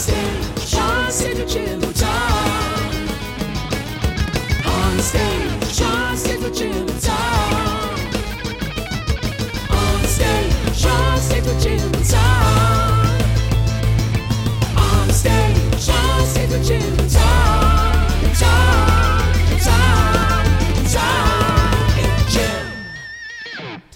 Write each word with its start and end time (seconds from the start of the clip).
stage, 0.00 0.76
Signature 1.10 1.76
Time. 1.92 3.08
On 4.64 4.98
stage, 4.98 5.80
Time. 7.00 7.09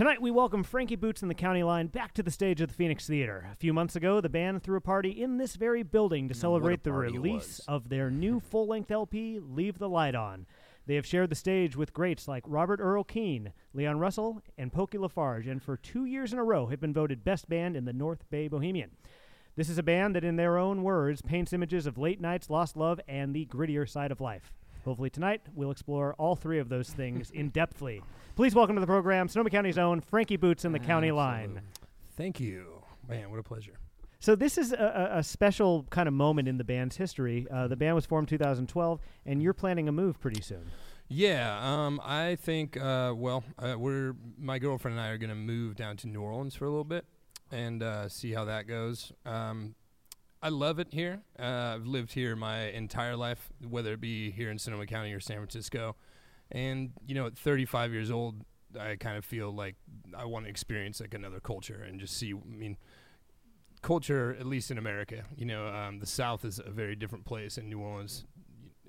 Tonight, 0.04 0.20
we 0.20 0.30
welcome 0.30 0.62
Frankie 0.62 0.96
Boots 0.96 1.22
and 1.22 1.30
the 1.30 1.34
County 1.34 1.62
Line 1.62 1.86
back 1.86 2.12
to 2.12 2.22
the 2.22 2.30
stage 2.30 2.60
of 2.60 2.68
the 2.68 2.74
Phoenix 2.74 3.06
Theater. 3.06 3.48
A 3.50 3.56
few 3.56 3.72
months 3.72 3.96
ago, 3.96 4.20
the 4.20 4.28
band 4.28 4.62
threw 4.62 4.76
a 4.76 4.80
party 4.82 5.08
in 5.08 5.38
this 5.38 5.56
very 5.56 5.82
building 5.82 6.28
to 6.28 6.34
celebrate 6.34 6.82
the 6.82 6.92
release 6.92 7.58
of 7.66 7.88
their 7.88 8.10
new 8.10 8.38
full 8.50 8.66
length 8.66 8.90
LP, 8.90 9.40
Leave 9.40 9.78
the 9.78 9.88
Light 9.88 10.14
On. 10.14 10.44
They 10.84 10.96
have 10.96 11.06
shared 11.06 11.30
the 11.30 11.34
stage 11.34 11.74
with 11.74 11.94
greats 11.94 12.28
like 12.28 12.44
Robert 12.46 12.80
Earl 12.82 13.04
Keen, 13.04 13.54
Leon 13.72 13.98
Russell, 13.98 14.42
and 14.58 14.70
Pokey 14.70 14.98
Lafarge, 14.98 15.46
and 15.46 15.62
for 15.62 15.78
two 15.78 16.04
years 16.04 16.34
in 16.34 16.38
a 16.38 16.44
row 16.44 16.66
have 16.66 16.82
been 16.82 16.92
voted 16.92 17.24
Best 17.24 17.48
Band 17.48 17.74
in 17.74 17.86
the 17.86 17.94
North 17.94 18.28
Bay 18.28 18.46
Bohemian. 18.46 18.90
This 19.56 19.70
is 19.70 19.78
a 19.78 19.82
band 19.82 20.14
that, 20.16 20.24
in 20.24 20.36
their 20.36 20.58
own 20.58 20.82
words, 20.82 21.22
paints 21.22 21.54
images 21.54 21.86
of 21.86 21.96
late 21.96 22.20
nights, 22.20 22.50
lost 22.50 22.76
love, 22.76 23.00
and 23.08 23.34
the 23.34 23.46
grittier 23.46 23.88
side 23.88 24.10
of 24.10 24.20
life. 24.20 24.52
Hopefully, 24.84 25.10
tonight 25.10 25.40
we'll 25.54 25.70
explore 25.70 26.14
all 26.14 26.36
three 26.36 26.58
of 26.58 26.68
those 26.68 26.90
things 26.90 27.30
in 27.30 27.50
depthly. 27.50 28.02
Please 28.36 28.54
welcome 28.54 28.76
to 28.76 28.80
the 28.80 28.86
program 28.86 29.28
Sonoma 29.28 29.48
County's 29.48 29.78
own 29.78 30.00
Frankie 30.00 30.36
Boots 30.36 30.64
and 30.64 30.74
the 30.74 30.78
County 30.78 31.10
Line. 31.10 31.62
Thank 32.16 32.38
you. 32.38 32.82
Man, 33.08 33.30
what 33.30 33.40
a 33.40 33.42
pleasure. 33.42 33.78
So 34.20 34.34
this 34.34 34.56
is 34.56 34.72
a, 34.72 35.10
a, 35.16 35.22
special 35.22 35.86
kind 35.90 36.08
of 36.08 36.14
moment 36.14 36.48
in 36.48 36.56
the 36.56 36.64
band's 36.64 36.96
history. 36.96 37.46
Uh, 37.50 37.68
the 37.68 37.76
band 37.76 37.94
was 37.94 38.06
formed 38.06 38.28
2012, 38.28 39.00
and 39.26 39.42
you're 39.42 39.52
planning 39.52 39.86
a 39.86 39.92
move 39.92 40.18
pretty 40.18 40.40
soon. 40.40 40.70
Yeah, 41.08 41.58
um, 41.60 42.00
I 42.02 42.36
think, 42.36 42.78
uh, 42.78 43.12
well, 43.14 43.44
uh, 43.58 43.74
we're, 43.78 44.14
my 44.38 44.58
girlfriend 44.58 44.96
and 44.96 45.06
I 45.06 45.10
are 45.10 45.18
going 45.18 45.28
to 45.28 45.36
move 45.36 45.76
down 45.76 45.98
to 45.98 46.08
New 46.08 46.22
Orleans 46.22 46.54
for 46.54 46.64
a 46.64 46.70
little 46.70 46.84
bit 46.84 47.04
and 47.52 47.82
uh, 47.82 48.08
see 48.08 48.32
how 48.32 48.46
that 48.46 48.66
goes. 48.66 49.12
Um, 49.26 49.74
I 50.44 50.50
love 50.50 50.78
it 50.78 50.88
here. 50.90 51.22
Uh, 51.38 51.72
I've 51.74 51.86
lived 51.86 52.12
here 52.12 52.36
my 52.36 52.64
entire 52.68 53.16
life, 53.16 53.48
whether 53.66 53.94
it 53.94 54.00
be 54.02 54.30
here 54.30 54.50
in 54.50 54.58
Sonoma 54.58 54.84
County 54.84 55.10
or 55.14 55.18
San 55.18 55.38
Francisco. 55.38 55.96
And, 56.52 56.92
you 57.06 57.14
know, 57.14 57.24
at 57.24 57.38
35 57.38 57.94
years 57.94 58.10
old, 58.10 58.44
I 58.78 58.96
kind 58.96 59.16
of 59.16 59.24
feel 59.24 59.50
like 59.54 59.76
I 60.14 60.26
want 60.26 60.44
to 60.44 60.50
experience 60.50 61.00
like 61.00 61.14
another 61.14 61.40
culture 61.40 61.82
and 61.88 61.98
just 61.98 62.18
see, 62.18 62.34
I 62.34 62.54
mean, 62.54 62.76
culture, 63.80 64.36
at 64.38 64.44
least 64.44 64.70
in 64.70 64.76
America, 64.76 65.24
you 65.34 65.46
know, 65.46 65.68
um, 65.68 66.00
the 66.00 66.06
South 66.06 66.44
is 66.44 66.58
a 66.58 66.70
very 66.70 66.94
different 66.94 67.24
place, 67.24 67.56
and 67.56 67.70
New 67.70 67.80
Orleans, 67.80 68.26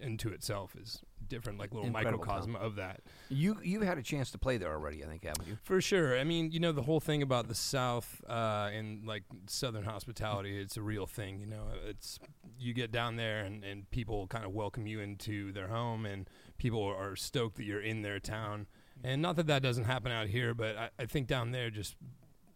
into 0.01 0.33
itself, 0.33 0.75
is 0.75 1.03
different, 1.27 1.59
like 1.59 1.73
little 1.73 1.87
Incredible 1.87 2.19
microcosm 2.19 2.55
of 2.55 2.75
that. 2.75 3.01
You 3.29 3.57
you've 3.63 3.83
had 3.83 3.97
a 3.97 4.03
chance 4.03 4.31
to 4.31 4.37
play 4.37 4.57
there 4.57 4.71
already, 4.71 5.03
I 5.03 5.07
think, 5.07 5.23
haven't 5.23 5.47
you? 5.47 5.57
For 5.63 5.81
sure. 5.81 6.17
I 6.17 6.23
mean, 6.23 6.51
you 6.51 6.59
know, 6.59 6.71
the 6.71 6.81
whole 6.83 6.99
thing 6.99 7.21
about 7.21 7.47
the 7.47 7.55
South 7.55 8.21
uh, 8.29 8.69
and 8.73 9.05
like 9.05 9.23
Southern 9.47 9.83
hospitality, 9.83 10.59
it's 10.59 10.77
a 10.77 10.81
real 10.81 11.05
thing. 11.05 11.39
You 11.39 11.47
know, 11.47 11.67
it's 11.87 12.19
you 12.59 12.73
get 12.73 12.91
down 12.91 13.15
there 13.15 13.39
and, 13.39 13.63
and 13.63 13.89
people 13.91 14.27
kind 14.27 14.45
of 14.45 14.53
welcome 14.53 14.87
you 14.87 14.99
into 14.99 15.51
their 15.51 15.67
home, 15.67 16.05
and 16.05 16.29
people 16.57 16.83
are 16.83 17.15
stoked 17.15 17.57
that 17.57 17.63
you're 17.63 17.81
in 17.81 18.01
their 18.01 18.19
town. 18.19 18.67
And 19.03 19.21
not 19.21 19.35
that 19.35 19.47
that 19.47 19.61
doesn't 19.61 19.83
happen 19.83 20.11
out 20.11 20.27
here, 20.27 20.53
but 20.53 20.77
I, 20.77 20.89
I 20.97 21.05
think 21.05 21.27
down 21.27 21.51
there, 21.51 21.69
just 21.69 21.95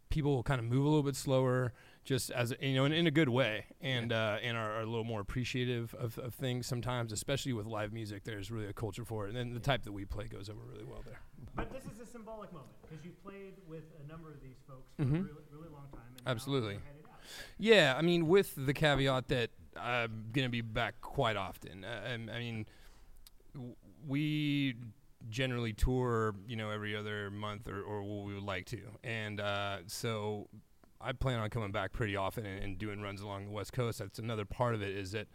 people 0.09 0.36
will 0.36 0.44
kind 0.44 0.59
of 0.59 0.66
move 0.66 0.86
a 0.86 0.88
little 0.88 1.03
bit 1.03 1.16
slower, 1.16 1.73
just 2.10 2.32
as 2.32 2.52
you 2.60 2.74
know, 2.74 2.86
in, 2.86 2.92
in 2.92 3.06
a 3.06 3.12
good 3.12 3.30
way, 3.30 3.66
and 3.82 4.12
uh, 4.12 4.38
and 4.42 4.58
are, 4.58 4.78
are 4.78 4.82
a 4.82 4.86
little 4.88 5.04
more 5.04 5.22
appreciative 5.22 5.94
of, 5.94 6.18
of 6.18 6.34
things 6.34 6.66
sometimes, 6.66 7.12
especially 7.12 7.54
with 7.54 7.68
live 7.68 7.94
music. 7.94 8.24
There's 8.24 8.50
really 8.50 8.66
a 8.66 8.74
culture 8.74 9.06
for 9.06 9.26
it, 9.26 9.30
and 9.30 9.38
then 9.38 9.54
the 9.54 9.60
type 9.60 9.84
that 9.84 9.92
we 9.92 10.06
play 10.06 10.25
goes 10.25 10.50
over 10.50 10.58
really 10.72 10.86
well 10.86 11.03
there. 11.06 11.19
But 11.56 11.72
this 11.72 11.84
is 11.86 12.00
a 12.00 12.08
symbolic 12.12 12.52
moment 12.52 12.72
because 12.81 13.06
you 13.06 13.12
played 13.24 13.53
with 13.68 13.84
a 14.03 14.08
number 14.12 14.30
of 14.31 14.42
these 14.42 14.58
folks 14.68 14.90
for 14.98 15.03
a 15.03 15.06
Mhm. 15.06 15.12
really- 15.28 15.46
really 15.52 15.69
long 15.69 15.86
time. 15.94 16.02
And 16.18 16.28
Absolutely. 16.28 16.80
Yeah, 17.59 17.94
I 17.96 18.02
mean, 18.02 18.28
with 18.28 18.56
the 18.58 18.74
caveat 18.74 19.28
that 19.28 19.52
I'm 19.78 20.30
going 20.34 20.48
to 20.48 20.50
be 20.50 20.62
back 20.62 21.00
quite 21.02 21.36
often. 21.38 21.86
Uh, 21.86 22.02
I, 22.08 22.14
I 22.36 22.40
mean, 22.40 22.66
w- 23.53 23.75
we 24.08 24.75
generally 25.30 25.74
tour, 25.74 26.34
you 26.48 26.56
know, 26.56 26.72
every 26.72 26.96
other 26.96 27.30
month 27.30 27.68
or, 27.68 27.80
or 27.84 28.02
what 28.02 28.25
we 28.25 28.34
would 28.34 28.44
like 28.44 28.66
to. 28.68 28.80
And 29.03 29.40
uh, 29.40 29.78
so 29.86 30.48
I 31.02 31.12
plan 31.14 31.40
on 31.40 31.50
coming 31.50 31.72
back 31.72 31.94
pretty 31.94 32.16
often 32.16 32.46
and, 32.46 32.64
and 32.64 32.78
doing 32.78 33.02
runs 33.02 33.22
along 33.22 33.46
the 33.46 33.52
West 33.52 33.74
Coast. 33.74 34.00
That's 34.00 34.20
another 34.20 34.46
part 34.46 34.76
of 34.76 34.82
it 34.82 34.96
is 34.96 35.12
that 35.12 35.28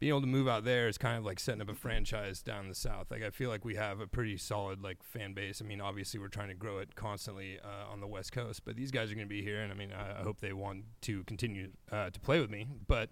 being 0.00 0.10
able 0.10 0.22
to 0.22 0.26
move 0.26 0.48
out 0.48 0.64
there 0.64 0.88
is 0.88 0.96
kind 0.96 1.18
of 1.18 1.24
like 1.24 1.38
setting 1.38 1.60
up 1.60 1.68
a 1.68 1.74
franchise 1.74 2.42
down 2.42 2.68
the 2.68 2.74
south. 2.74 3.10
Like 3.10 3.22
I 3.22 3.28
feel 3.28 3.50
like 3.50 3.66
we 3.66 3.74
have 3.74 4.00
a 4.00 4.06
pretty 4.06 4.38
solid 4.38 4.82
like 4.82 5.02
fan 5.02 5.34
base. 5.34 5.60
I 5.62 5.66
mean, 5.66 5.80
obviously 5.80 6.18
we're 6.18 6.28
trying 6.28 6.48
to 6.48 6.54
grow 6.54 6.78
it 6.78 6.94
constantly 6.94 7.58
uh, 7.62 7.92
on 7.92 8.00
the 8.00 8.06
West 8.06 8.32
Coast, 8.32 8.62
but 8.64 8.76
these 8.76 8.90
guys 8.90 9.12
are 9.12 9.14
going 9.14 9.26
to 9.26 9.34
be 9.34 9.42
here, 9.42 9.60
and 9.60 9.70
I 9.70 9.76
mean, 9.76 9.92
I, 9.92 10.20
I 10.20 10.22
hope 10.22 10.40
they 10.40 10.54
want 10.54 10.84
to 11.02 11.22
continue 11.24 11.72
uh, 11.92 12.08
to 12.08 12.20
play 12.20 12.40
with 12.40 12.50
me. 12.50 12.66
But 12.86 13.10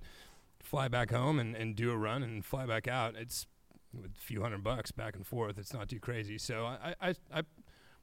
fly 0.63 0.89
back 0.89 1.11
home 1.11 1.39
and, 1.39 1.55
and 1.55 1.77
do 1.77 1.91
a 1.91 1.97
run 1.97 2.23
and 2.23 2.45
fly 2.45 2.65
back 2.65 2.89
out. 2.89 3.17
It's 3.17 3.47
a 3.95 4.09
few 4.19 4.43
hundred 4.43 4.65
bucks 4.65 4.91
back 4.91 5.15
and 5.15 5.27
forth. 5.27 5.59
It's 5.59 5.75
not 5.75 5.91
too 5.91 6.01
crazy. 6.01 6.39
So 6.39 6.65
I 6.65 6.95
I, 7.03 7.15
I 7.33 7.43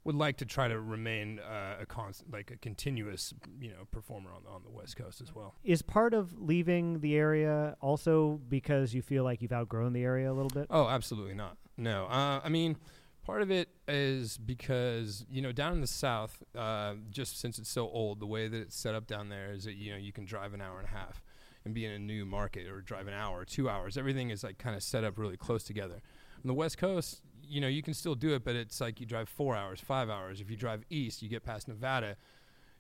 would 0.06 0.16
like 0.16 0.38
to 0.38 0.46
try 0.46 0.68
to 0.68 0.80
remain 0.80 1.40
uh, 1.40 1.78
a 1.82 1.86
constant, 1.86 2.32
like 2.32 2.52
a 2.52 2.58
continuous, 2.58 3.34
you 3.60 3.70
know, 3.70 3.86
performer 3.92 4.30
on 4.30 4.44
on 4.48 4.64
the 4.64 4.70
West 4.70 4.96
Coast 4.96 5.20
as 5.20 5.36
well. 5.36 5.56
Is 5.64 5.82
part 5.82 6.14
of 6.14 6.40
leaving 6.40 7.00
the 7.02 7.16
area 7.16 7.76
also 7.82 8.40
because 8.48 8.94
you 8.94 9.02
feel 9.02 9.24
like 9.24 9.42
you've 9.42 9.52
outgrown 9.52 9.94
the 9.94 10.04
area 10.04 10.32
a 10.32 10.34
little 10.34 10.50
bit? 10.50 10.68
Oh, 10.70 10.88
absolutely 10.88 11.34
not. 11.34 11.58
No, 11.76 12.06
uh, 12.06 12.40
I 12.44 12.50
mean, 12.50 12.78
part 13.26 13.42
of 13.42 13.50
it 13.52 13.68
is 13.88 14.38
because 14.38 15.26
you 15.30 15.42
know 15.42 15.52
down 15.52 15.74
in 15.74 15.82
the 15.82 15.88
south, 15.88 16.42
uh, 16.56 16.94
just 17.10 17.40
since 17.40 17.58
it's 17.58 17.70
so 17.70 17.90
old, 17.90 18.20
the 18.20 18.28
way 18.28 18.48
that 18.48 18.58
it's 18.58 18.78
set 18.78 18.94
up 18.94 19.08
down 19.08 19.30
there 19.30 19.52
is 19.52 19.66
that 19.66 19.74
you 19.74 19.92
know 19.92 19.98
you 19.98 20.14
can 20.14 20.26
drive 20.26 20.54
an 20.54 20.62
hour 20.62 20.78
and 20.78 20.88
a 20.88 20.92
half 20.92 21.22
and 21.66 21.74
be 21.74 21.84
in 21.84 21.92
a 21.92 22.00
new 22.00 22.26
market, 22.26 22.68
or 22.68 22.80
drive 22.80 23.08
an 23.08 23.14
hour, 23.16 23.44
two 23.44 23.68
hours. 23.68 23.98
Everything 23.98 24.30
is 24.30 24.44
like 24.44 24.60
kind 24.60 24.76
of 24.76 24.84
set 24.84 25.04
up 25.04 25.18
really 25.18 25.36
close 25.36 25.64
together. 25.64 26.04
On 26.46 26.48
the 26.48 26.54
West 26.54 26.78
Coast, 26.78 27.24
you 27.42 27.60
know, 27.60 27.68
you 27.68 27.82
can 27.82 27.96
still 27.96 28.14
do 28.14 28.36
it, 28.36 28.44
but 28.44 28.56
it's 28.56 28.80
like 28.80 29.00
you 29.00 29.08
drive 29.08 29.28
four 29.28 29.56
hours, 29.56 29.80
five 29.80 30.12
hours. 30.12 30.40
If 30.40 30.52
you 30.52 30.56
drive 30.56 30.84
east, 30.92 31.24
you 31.24 31.28
get 31.28 31.44
past 31.44 31.68
Nevada. 31.68 32.18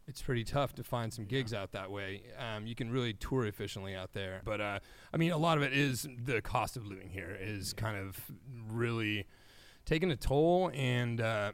It's 0.07 0.21
pretty 0.21 0.43
tough 0.43 0.75
to 0.75 0.83
find 0.83 1.11
some 1.11 1.25
gigs 1.25 1.51
out 1.51 1.71
that 1.71 1.89
way. 1.89 2.21
Um, 2.37 2.67
you 2.67 2.75
can 2.75 2.91
really 2.91 3.13
tour 3.13 3.43
efficiently 3.47 3.95
out 3.95 4.13
there, 4.13 4.43
but 4.45 4.61
uh, 4.61 4.81
I 5.11 5.17
mean, 5.17 5.31
a 5.31 5.37
lot 5.39 5.57
of 5.57 5.63
it 5.63 5.73
is 5.73 6.07
the 6.23 6.43
cost 6.43 6.77
of 6.77 6.85
living 6.85 7.09
here 7.09 7.35
is 7.41 7.73
kind 7.73 7.97
of 7.97 8.23
really 8.69 9.25
taking 9.83 10.11
a 10.11 10.15
toll, 10.15 10.69
and 10.71 11.19
uh, 11.19 11.53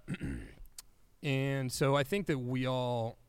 and 1.24 1.72
so 1.72 1.96
I 1.96 2.04
think 2.04 2.26
that 2.26 2.40
we 2.40 2.66
all 2.66 3.20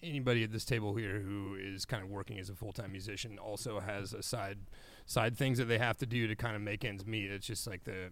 anybody 0.00 0.44
at 0.44 0.52
this 0.52 0.64
table 0.64 0.94
here 0.94 1.18
who 1.18 1.56
is 1.60 1.84
kind 1.86 2.04
of 2.04 2.08
working 2.08 2.38
as 2.38 2.50
a 2.50 2.54
full-time 2.54 2.92
musician 2.92 3.36
also 3.36 3.80
has 3.80 4.12
a 4.12 4.22
side 4.22 4.58
side 5.10 5.36
things 5.36 5.58
that 5.58 5.64
they 5.64 5.78
have 5.78 5.96
to 5.96 6.06
do 6.06 6.28
to 6.28 6.36
kind 6.36 6.54
of 6.54 6.62
make 6.62 6.84
ends 6.84 7.04
meet. 7.04 7.32
It's 7.32 7.46
just 7.46 7.66
like 7.66 7.82
the 7.82 8.10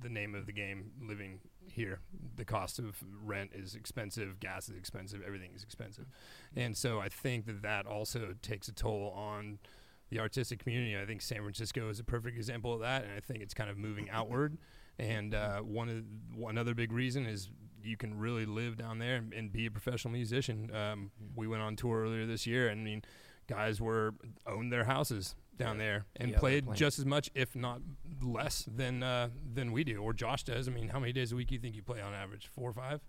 the 0.00 0.08
name 0.08 0.34
of 0.34 0.46
the 0.46 0.52
game 0.52 0.92
living 1.02 1.40
here. 1.66 2.00
The 2.36 2.44
cost 2.44 2.78
of 2.78 2.96
rent 3.22 3.50
is 3.52 3.74
expensive, 3.74 4.40
gas 4.40 4.68
is 4.70 4.76
expensive, 4.76 5.20
everything 5.26 5.50
is 5.54 5.62
expensive. 5.62 6.06
And 6.56 6.74
so 6.74 7.00
I 7.00 7.10
think 7.10 7.46
that 7.46 7.62
that 7.62 7.84
also 7.86 8.34
takes 8.40 8.68
a 8.68 8.72
toll 8.72 9.12
on 9.14 9.58
the 10.08 10.20
artistic 10.20 10.60
community. 10.60 10.96
I 10.96 11.04
think 11.04 11.20
San 11.20 11.38
Francisco 11.38 11.90
is 11.90 12.00
a 12.00 12.04
perfect 12.04 12.38
example 12.38 12.72
of 12.72 12.80
that, 12.80 13.02
and 13.02 13.12
I 13.12 13.20
think 13.20 13.42
it's 13.42 13.54
kind 13.54 13.68
of 13.68 13.76
moving 13.76 14.08
outward. 14.08 14.56
And 14.98 15.34
uh, 15.34 15.58
one 15.60 15.90
of 15.90 16.04
one 16.34 16.56
other 16.56 16.74
big 16.74 16.92
reason 16.92 17.26
is 17.26 17.50
you 17.82 17.98
can 17.98 18.18
really 18.18 18.46
live 18.46 18.78
down 18.78 19.00
there 19.00 19.16
and, 19.16 19.34
and 19.34 19.52
be 19.52 19.66
a 19.66 19.70
professional 19.70 20.12
musician. 20.12 20.74
Um, 20.74 21.10
we 21.36 21.46
went 21.46 21.62
on 21.62 21.76
tour 21.76 22.04
earlier 22.04 22.24
this 22.24 22.46
year, 22.46 22.68
and 22.68 22.80
I 22.80 22.84
mean, 22.84 23.02
guys 23.48 23.82
were 23.82 24.14
owned 24.46 24.72
their 24.72 24.84
houses 24.84 25.34
down 25.58 25.78
there 25.78 26.06
and 26.16 26.30
Yeah, 26.30 26.38
played 26.38 26.72
just 26.74 26.98
as 26.98 27.04
much, 27.04 27.30
if 27.34 27.54
not 27.54 27.80
less, 28.22 28.64
than 28.74 29.02
uh, 29.02 29.28
than 29.54 29.72
we 29.72 29.84
do, 29.84 29.96
or 30.02 30.12
Josh 30.12 30.44
does. 30.44 30.68
I 30.68 30.70
mean, 30.70 30.88
how 30.88 30.98
many 31.00 31.12
days 31.12 31.32
a 31.32 31.36
week 31.36 31.48
do 31.48 31.54
you 31.54 31.60
think 31.60 31.74
you 31.76 31.82
play 31.82 32.00
on 32.00 32.14
average? 32.14 32.48
Four 32.54 32.70
or 32.70 32.74
five? 32.74 33.00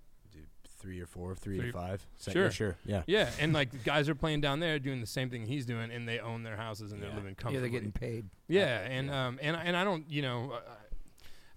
three 0.81 1.01
or 1.01 1.05
four, 1.05 1.35
three, 1.35 1.57
Three- 1.59 1.71
to 1.73 1.77
five. 1.77 2.07
So- 2.15 2.31
Sure. 2.31 2.43
yeah, 2.45 2.49
sure, 2.49 2.77
yeah. 2.85 3.03
Yeah, 3.05 3.29
and 3.41 3.51
like 3.51 3.83
guys 3.83 4.07
are 4.07 4.15
playing 4.15 4.39
down 4.39 4.61
there 4.61 4.79
doing 4.79 5.01
the 5.01 5.05
same 5.07 5.29
thing 5.29 5.45
he's 5.45 5.65
doing, 5.65 5.91
and 5.91 6.07
they 6.07 6.19
own 6.19 6.43
their 6.43 6.55
houses 6.55 6.93
and 6.93 7.01
they're 7.03 7.09
Yeah. 7.09 7.15
living 7.17 7.31
Yeah, 7.31 7.43
comfortably. 7.43 7.59
they're 7.69 7.79
getting 7.81 7.91
paid. 7.91 8.29
Yeah, 8.47 8.79
and 8.79 9.11
um, 9.11 9.39
and 9.41 9.57
I- 9.57 9.63
and 9.63 9.75
I 9.75 9.83
don't, 9.83 10.09
you 10.09 10.21
know, 10.21 10.51
uh, 10.53 10.61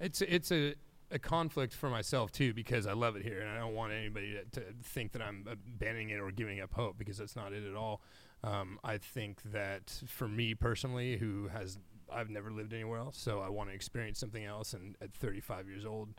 it's 0.01 0.23
it's 0.23 0.51
a 0.51 0.75
a 1.13 1.21
conflict 1.21 1.73
for 1.75 1.89
myself 1.89 2.33
too 2.33 2.53
because 2.53 2.85
I 2.87 2.95
love 2.95 3.15
it 3.15 3.23
here 3.23 3.41
and 3.43 3.49
I 3.51 3.59
don't 3.59 3.75
want 3.75 3.93
anybody 3.93 4.33
to, 4.33 4.61
to 4.61 4.67
think 4.83 5.13
that 5.13 5.21
I'm 5.23 5.47
abandoning 5.47 6.09
it 6.11 6.19
or 6.19 6.31
giving 6.33 6.59
up 6.61 6.73
hope 6.73 6.97
because 6.99 7.19
that's 7.19 7.37
not 7.37 7.53
it 7.53 7.65
at 7.65 7.77
all. 7.77 8.01
Um, 8.45 8.79
I 8.83 8.99
think 8.99 9.41
that 9.53 10.03
for 10.07 10.27
me 10.27 10.55
personally, 10.55 11.17
who 11.17 11.49
has 11.49 11.79
I've 12.13 12.31
never 12.31 12.51
lived 12.51 12.73
anywhere 12.73 12.99
else, 12.99 13.19
so 13.19 13.41
I 13.41 13.49
want 13.49 13.71
to 13.71 13.75
experience 13.75 14.19
something 14.19 14.45
else, 14.45 14.75
and 14.75 14.97
at 15.01 15.15
35 15.15 15.67
years 15.69 15.87
old, 15.87 16.11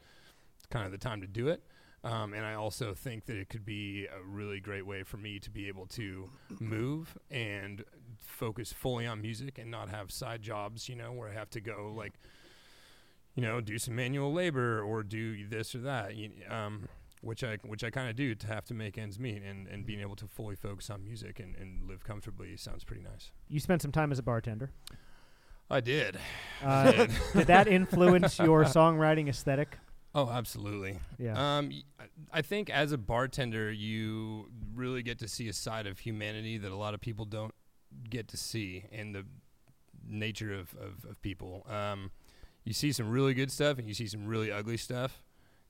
it's 0.58 0.66
kind 0.68 0.86
of 0.86 0.92
the 0.92 0.98
time 0.98 1.22
to 1.22 1.28
do 1.28 1.50
it. 1.50 1.64
Um, 2.04 2.34
and 2.34 2.46
I 2.46 2.56
also 2.56 2.94
think 2.94 3.26
that 3.28 3.38
it 3.38 3.48
could 3.48 3.66
be 3.66 4.08
a 4.08 4.22
really 4.26 4.60
great 4.60 4.86
way 4.86 5.04
for 5.04 5.16
me 5.16 5.40
to 5.40 5.50
be 5.50 5.70
able 5.70 5.86
to 5.88 6.30
move 6.60 7.18
and 7.32 7.84
focus 8.20 8.74
fully 8.74 9.08
on 9.08 9.22
music 9.22 9.58
and 9.58 9.72
not 9.72 9.90
have 9.90 10.12
side 10.12 10.42
jobs, 10.42 10.90
you 10.90 10.96
know, 10.96 11.14
where 11.14 11.30
I 11.30 11.34
have 11.34 11.50
to 11.52 11.62
go 11.62 11.94
like, 11.96 12.14
you 13.36 13.42
know, 13.42 13.62
do 13.62 13.78
some 13.78 13.96
manual 13.96 14.34
labor 14.34 14.82
or 14.82 15.02
do 15.02 15.48
this 15.48 15.76
or 15.76 15.80
that, 15.80 16.16
you, 16.16 16.32
um, 16.50 16.90
which 17.24 17.44
I 17.44 17.58
which 17.64 17.84
I 17.84 17.90
kind 17.90 18.10
of 18.10 18.16
do 18.16 18.36
to 18.36 18.48
have 18.48 18.66
to 18.66 18.74
make 18.74 18.98
ends 18.98 19.18
meet, 19.18 19.42
and, 19.42 19.68
and 19.68 19.86
being 19.86 20.02
able 20.02 20.16
to 20.18 20.28
fully 20.28 20.56
focus 20.56 20.90
on 20.90 21.04
music 21.04 21.40
and, 21.40 21.56
and 21.56 21.88
live 21.88 22.04
comfortably 22.04 22.56
sounds 22.58 22.84
pretty 22.84 23.02
nice. 23.02 23.32
You 23.48 23.60
spent 23.60 23.82
some 23.82 23.92
time 23.92 24.12
as 24.12 24.20
a 24.20 24.24
bartender. 24.24 24.72
I 25.70 25.80
did. 25.80 26.18
Uh, 26.64 26.92
did. 26.92 27.12
did 27.34 27.48
that 27.48 27.68
influence 27.68 28.38
your 28.38 28.64
songwriting 28.66 29.30
aesthetic? 29.30 29.78
Oh, 30.14 30.30
absolutely. 30.30 31.00
Yeah. 31.18 31.58
Um, 31.58 31.72
I 32.32 32.44
think 32.44 32.70
as 32.70 32.92
a 32.92 32.98
bartender, 32.98 33.72
you 33.72 34.50
really 34.76 35.02
get 35.02 35.18
to 35.20 35.28
see 35.28 35.48
a 35.48 35.54
side 35.54 35.88
of 35.88 36.00
humanity 36.00 36.58
that 36.60 36.72
a 36.72 36.76
lot 36.76 36.94
of 36.94 37.02
people 37.02 37.26
don't 37.26 37.54
get 38.10 38.28
to 38.28 38.38
see, 38.38 38.86
and 38.92 39.16
the 39.16 39.26
nature 40.08 40.54
of, 40.54 40.76
of, 40.76 41.10
of 41.10 41.22
people. 41.22 41.66
Um, 41.70 42.12
you 42.64 42.74
see 42.74 42.92
some 42.92 43.10
really 43.10 43.34
good 43.34 43.52
stuff, 43.52 43.80
and 43.80 43.88
you 43.88 43.94
see 43.94 44.08
some 44.08 44.28
really 44.28 44.52
ugly 44.52 44.78
stuff, 44.78 45.24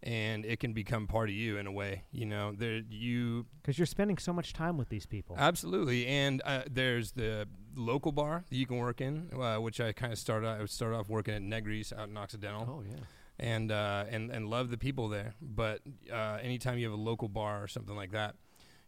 and 0.04 0.46
it 0.46 0.60
can 0.60 0.74
become 0.74 1.08
part 1.08 1.30
of 1.30 1.36
you 1.36 1.58
in 1.58 1.66
a 1.66 1.72
way. 1.72 2.04
You 2.12 2.26
know, 2.26 2.52
there 2.56 2.82
you 2.90 3.46
Because 3.62 3.80
you're 3.80 3.86
spending 3.86 4.18
so 4.18 4.34
much 4.34 4.54
time 4.54 4.78
with 4.78 4.90
these 4.90 5.06
people. 5.06 5.36
Absolutely, 5.40 6.06
and 6.06 6.42
uh, 6.46 6.64
there's 6.70 7.12
the 7.14 7.48
local 7.76 8.12
bar 8.12 8.44
that 8.50 8.56
you 8.56 8.66
can 8.68 8.78
work 8.78 9.02
in, 9.02 9.30
uh, 9.40 9.58
which 9.58 9.80
I 9.82 9.94
kind 9.94 10.12
of 10.14 10.20
started. 10.20 10.48
I 10.48 10.66
started 10.66 10.98
off 10.98 11.10
working 11.10 11.34
at 11.34 11.42
Negri's 11.42 11.92
out 11.94 12.10
in 12.10 12.18
Occidental, 12.18 12.68
Oh 12.70 12.84
yeah. 12.88 12.98
and 13.40 13.72
uh, 13.72 14.06
and 14.10 14.30
and 14.30 14.50
love 14.50 14.70
the 14.70 14.78
people 14.78 15.08
there. 15.10 15.34
But 15.42 15.80
uh, 16.12 16.38
anytime 16.42 16.78
you 16.78 16.86
have 16.90 16.98
a 17.00 17.02
local 17.02 17.30
bar 17.30 17.64
or 17.64 17.68
something 17.68 17.96
like 17.96 18.12
that, 18.12 18.36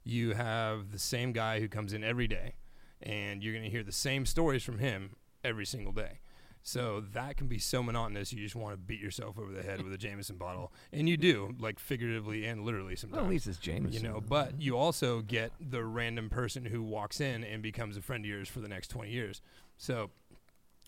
you 0.03 0.33
have 0.33 0.91
the 0.91 0.99
same 0.99 1.31
guy 1.31 1.59
who 1.61 1.67
comes 1.69 1.93
in 1.93 2.03
every 2.03 2.27
day, 2.27 2.55
and 3.01 3.41
you're 3.41 3.53
going 3.53 3.63
to 3.65 3.71
hear 3.71 3.83
the 3.83 3.91
same 3.91 4.25
stories 4.25 4.63
from 4.63 4.79
him 4.79 5.15
every 5.43 5.65
single 5.65 5.93
day. 5.93 6.19
So 6.67 7.03
that 7.13 7.37
can 7.37 7.45
be 7.45 7.59
so 7.59 7.83
monotonous. 7.83 8.33
You 8.33 8.41
just 8.41 8.55
want 8.55 8.73
to 8.73 8.77
beat 8.77 8.99
yourself 8.99 9.37
over 9.37 9.51
the 9.51 9.61
head 9.61 9.83
with 9.83 9.93
a 9.93 9.99
Jameson 9.99 10.37
bottle, 10.37 10.73
and 10.91 11.07
you 11.07 11.15
do, 11.15 11.53
like 11.59 11.77
figuratively 11.77 12.43
and 12.47 12.65
literally 12.65 12.95
sometimes. 12.95 13.17
Well, 13.17 13.25
at 13.25 13.29
least 13.29 13.45
it's 13.45 13.59
Jameson, 13.59 13.93
you 13.93 13.99
know 13.99 14.19
but 14.19 14.59
you 14.59 14.75
also 14.75 15.21
get 15.21 15.51
the 15.59 15.83
random 15.83 16.27
person 16.27 16.65
who 16.65 16.81
walks 16.81 17.21
in 17.21 17.43
and 17.43 17.61
becomes 17.61 17.97
a 17.97 18.01
friend 18.01 18.25
of 18.25 18.29
yours 18.29 18.49
for 18.49 18.61
the 18.61 18.67
next 18.67 18.87
20 18.87 19.11
years. 19.11 19.41
So 19.77 20.09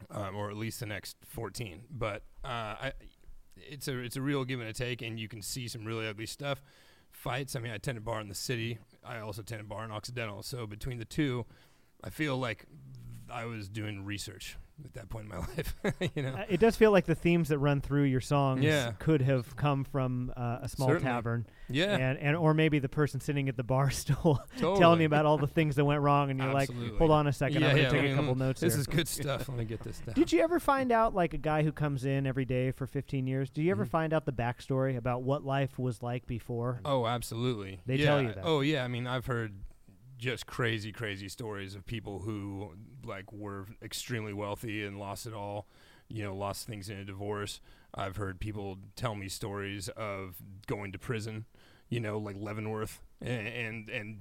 um, 0.09 0.35
or 0.35 0.49
at 0.49 0.57
least 0.57 0.79
the 0.79 0.87
next 0.87 1.15
14 1.27 1.83
but 1.91 2.23
uh, 2.43 2.47
I, 2.47 2.93
it's 3.55 3.87
a 3.87 3.99
it's 3.99 4.15
a 4.15 4.21
real 4.21 4.45
give 4.45 4.59
and 4.59 4.69
a 4.69 4.73
take 4.73 5.03
and 5.03 5.19
you 5.19 5.27
can 5.27 5.43
see 5.43 5.67
some 5.67 5.85
really 5.85 6.07
ugly 6.07 6.25
stuff. 6.25 6.59
Fights 7.11 7.55
i 7.55 7.59
mean 7.59 7.71
i 7.71 7.77
tend 7.77 7.99
a 7.99 8.01
bar 8.01 8.19
in 8.19 8.29
the 8.29 8.35
city. 8.35 8.79
I 9.05 9.19
also 9.19 9.43
tend 9.43 9.61
a 9.61 9.63
bar 9.63 9.85
in 9.85 9.91
occidental. 9.91 10.41
So 10.41 10.65
between 10.65 10.97
the 10.97 11.05
two 11.05 11.45
i 12.03 12.09
feel 12.09 12.35
like 12.35 12.65
i 13.29 13.45
was 13.45 13.69
doing 13.69 14.03
research 14.05 14.57
at 14.85 14.93
that 14.93 15.09
point 15.09 15.25
in 15.25 15.29
my 15.29 15.37
life 15.55 15.75
you 16.15 16.21
know 16.23 16.33
Uh, 16.35 16.45
it 16.49 16.59
does 16.59 16.75
feel 16.75 16.91
like 16.91 17.05
the 17.05 17.15
themes 17.15 17.49
that 17.49 17.57
run 17.57 17.81
through 17.81 18.03
your 18.03 18.21
songs 18.21 18.63
Yeah. 18.63 18.91
could 18.99 19.21
have 19.23 19.55
come 19.55 19.83
from 19.83 20.31
uh, 20.37 20.59
a 20.61 20.69
small 20.69 20.87
Certainly. 20.89 21.11
tavern, 21.11 21.45
yeah 21.69 21.97
and, 21.97 22.19
and 22.19 22.35
or 22.35 22.53
maybe 22.53 22.77
the 22.79 22.89
person 22.89 23.19
sitting 23.19 23.49
at 23.49 23.57
the 23.57 23.63
bar 23.63 23.89
still 23.91 24.39
telling 24.57 24.73
totally. 24.75 24.99
you 25.01 25.05
about 25.07 25.25
all 25.25 25.37
the 25.37 25.47
things 25.47 25.75
that 25.77 25.85
went 25.85 26.01
wrong, 26.01 26.29
and 26.29 26.39
you're 26.39 26.53
like, 26.53 26.69
hold 26.97 27.11
on 27.11 27.27
a 27.27 27.33
second, 27.33 27.61
Yeah, 27.61 27.69
I'm 27.69 27.75
gonna 27.75 27.89
take 27.89 28.01
let 28.03 28.11
a 28.11 28.15
couple 28.15 28.35
notes 28.35 28.61
this 28.61 28.73
here. 28.73 28.81
is 28.81 28.87
good 28.87 29.07
stuff 29.07 29.49
let 29.49 29.57
me 29.57 29.65
get 29.65 29.81
this 29.81 29.99
down 29.99 30.13
Did 30.15 30.31
you 30.31 30.41
ever 30.43 30.59
find 30.59 30.91
out, 30.91 31.15
like 31.15 31.33
a 31.33 31.37
guy 31.39 31.63
who 31.63 31.71
comes 31.71 32.05
in 32.05 32.27
every 32.27 32.45
day 32.45 32.71
for 32.71 32.85
15 32.85 33.25
years? 33.27 33.49
Do 33.49 33.61
you 33.61 33.71
ever 33.71 33.85
Mhm. 33.85 33.89
find 33.89 34.13
out 34.13 34.25
the 34.25 34.31
backstory 34.33 34.95
about 34.97 35.23
what 35.23 35.43
life 35.43 35.79
was 35.79 36.01
like 36.03 36.27
before? 36.27 36.79
Oh, 36.85 37.05
absolutely. 37.07 37.79
They 37.85 37.95
yeah. 37.95 38.05
tell 38.05 38.21
you 38.21 38.27
that. 38.29 38.43
Oh, 38.43 38.61
yeah. 38.61 38.83
I 38.83 38.87
mean, 38.87 39.07
I've 39.07 39.25
heard 39.25 39.53
just 40.17 40.47
crazy, 40.47 40.91
crazy 40.91 41.29
stories 41.29 41.75
of 41.75 41.85
people 41.85 42.19
who 42.19 42.73
like 43.03 43.31
were 43.31 43.67
extremely 43.81 44.33
wealthy 44.33 44.83
and 44.83 44.99
lost 44.99 45.25
it 45.25 45.33
all. 45.33 45.67
You 46.09 46.23
know, 46.23 46.35
lost 46.35 46.67
things 46.67 46.89
in 46.89 46.97
a 46.97 47.03
divorce. 47.03 47.59
I've 47.93 48.15
heard 48.15 48.39
people 48.39 48.77
tell 48.95 49.13
me 49.15 49.27
stories 49.27 49.89
of 49.89 50.35
going 50.65 50.91
to 50.93 50.99
prison. 50.99 51.45
You 51.89 51.99
know, 51.99 52.17
like 52.17 52.35
Leavenworth, 52.37 53.01
and 53.21 53.47
and, 53.47 53.89
and 53.89 54.19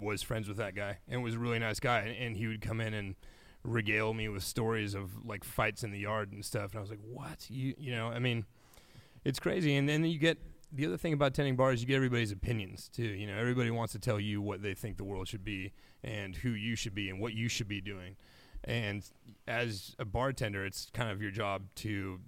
was 0.00 0.22
friends 0.22 0.48
with 0.48 0.56
that 0.58 0.74
guy 0.74 0.98
and 1.08 1.22
was 1.22 1.34
a 1.34 1.38
really 1.38 1.58
nice 1.58 1.80
guy. 1.80 2.00
And, 2.00 2.16
and 2.16 2.36
he 2.36 2.46
would 2.46 2.60
come 2.60 2.80
in 2.80 2.94
and 2.94 3.14
regale 3.62 4.14
me 4.14 4.28
with 4.28 4.42
stories 4.42 4.94
of 4.94 5.24
like 5.26 5.44
fights 5.44 5.82
in 5.82 5.90
the 5.90 5.98
yard 5.98 6.32
and 6.32 6.44
stuff. 6.44 6.70
And 6.70 6.78
I 6.78 6.80
was 6.80 6.90
like, 6.90 7.00
what? 7.02 7.46
You 7.48 7.74
you 7.78 7.92
know, 7.92 8.08
I 8.08 8.18
mean, 8.18 8.44
it's 9.24 9.38
crazy. 9.38 9.76
And 9.76 9.88
then 9.88 10.04
you 10.04 10.18
get 10.18 10.38
the 10.76 10.86
other 10.86 10.96
thing 10.96 11.12
about 11.12 11.34
tending 11.34 11.56
bars, 11.56 11.80
you 11.80 11.86
get 11.86 11.96
everybody's 11.96 12.32
opinions 12.32 12.88
too. 12.88 13.04
You 13.04 13.26
know, 13.26 13.36
everybody 13.36 13.70
wants 13.70 13.92
to 13.94 13.98
tell 13.98 14.20
you 14.20 14.40
what 14.40 14.62
they 14.62 14.74
think 14.74 14.96
the 14.96 15.04
world 15.04 15.28
should 15.28 15.44
be 15.44 15.72
and 16.04 16.36
who 16.36 16.50
you 16.50 16.76
should 16.76 16.94
be 16.94 17.08
and 17.10 17.20
what 17.20 17.32
you 17.34 17.48
should 17.48 17.68
be 17.68 17.80
doing. 17.80 18.16
And 18.64 19.04
as 19.46 19.94
a 19.98 20.04
bartender, 20.04 20.64
it's 20.64 20.90
kind 20.92 21.10
of 21.10 21.22
your 21.22 21.30
job 21.30 21.62
to 21.76 22.20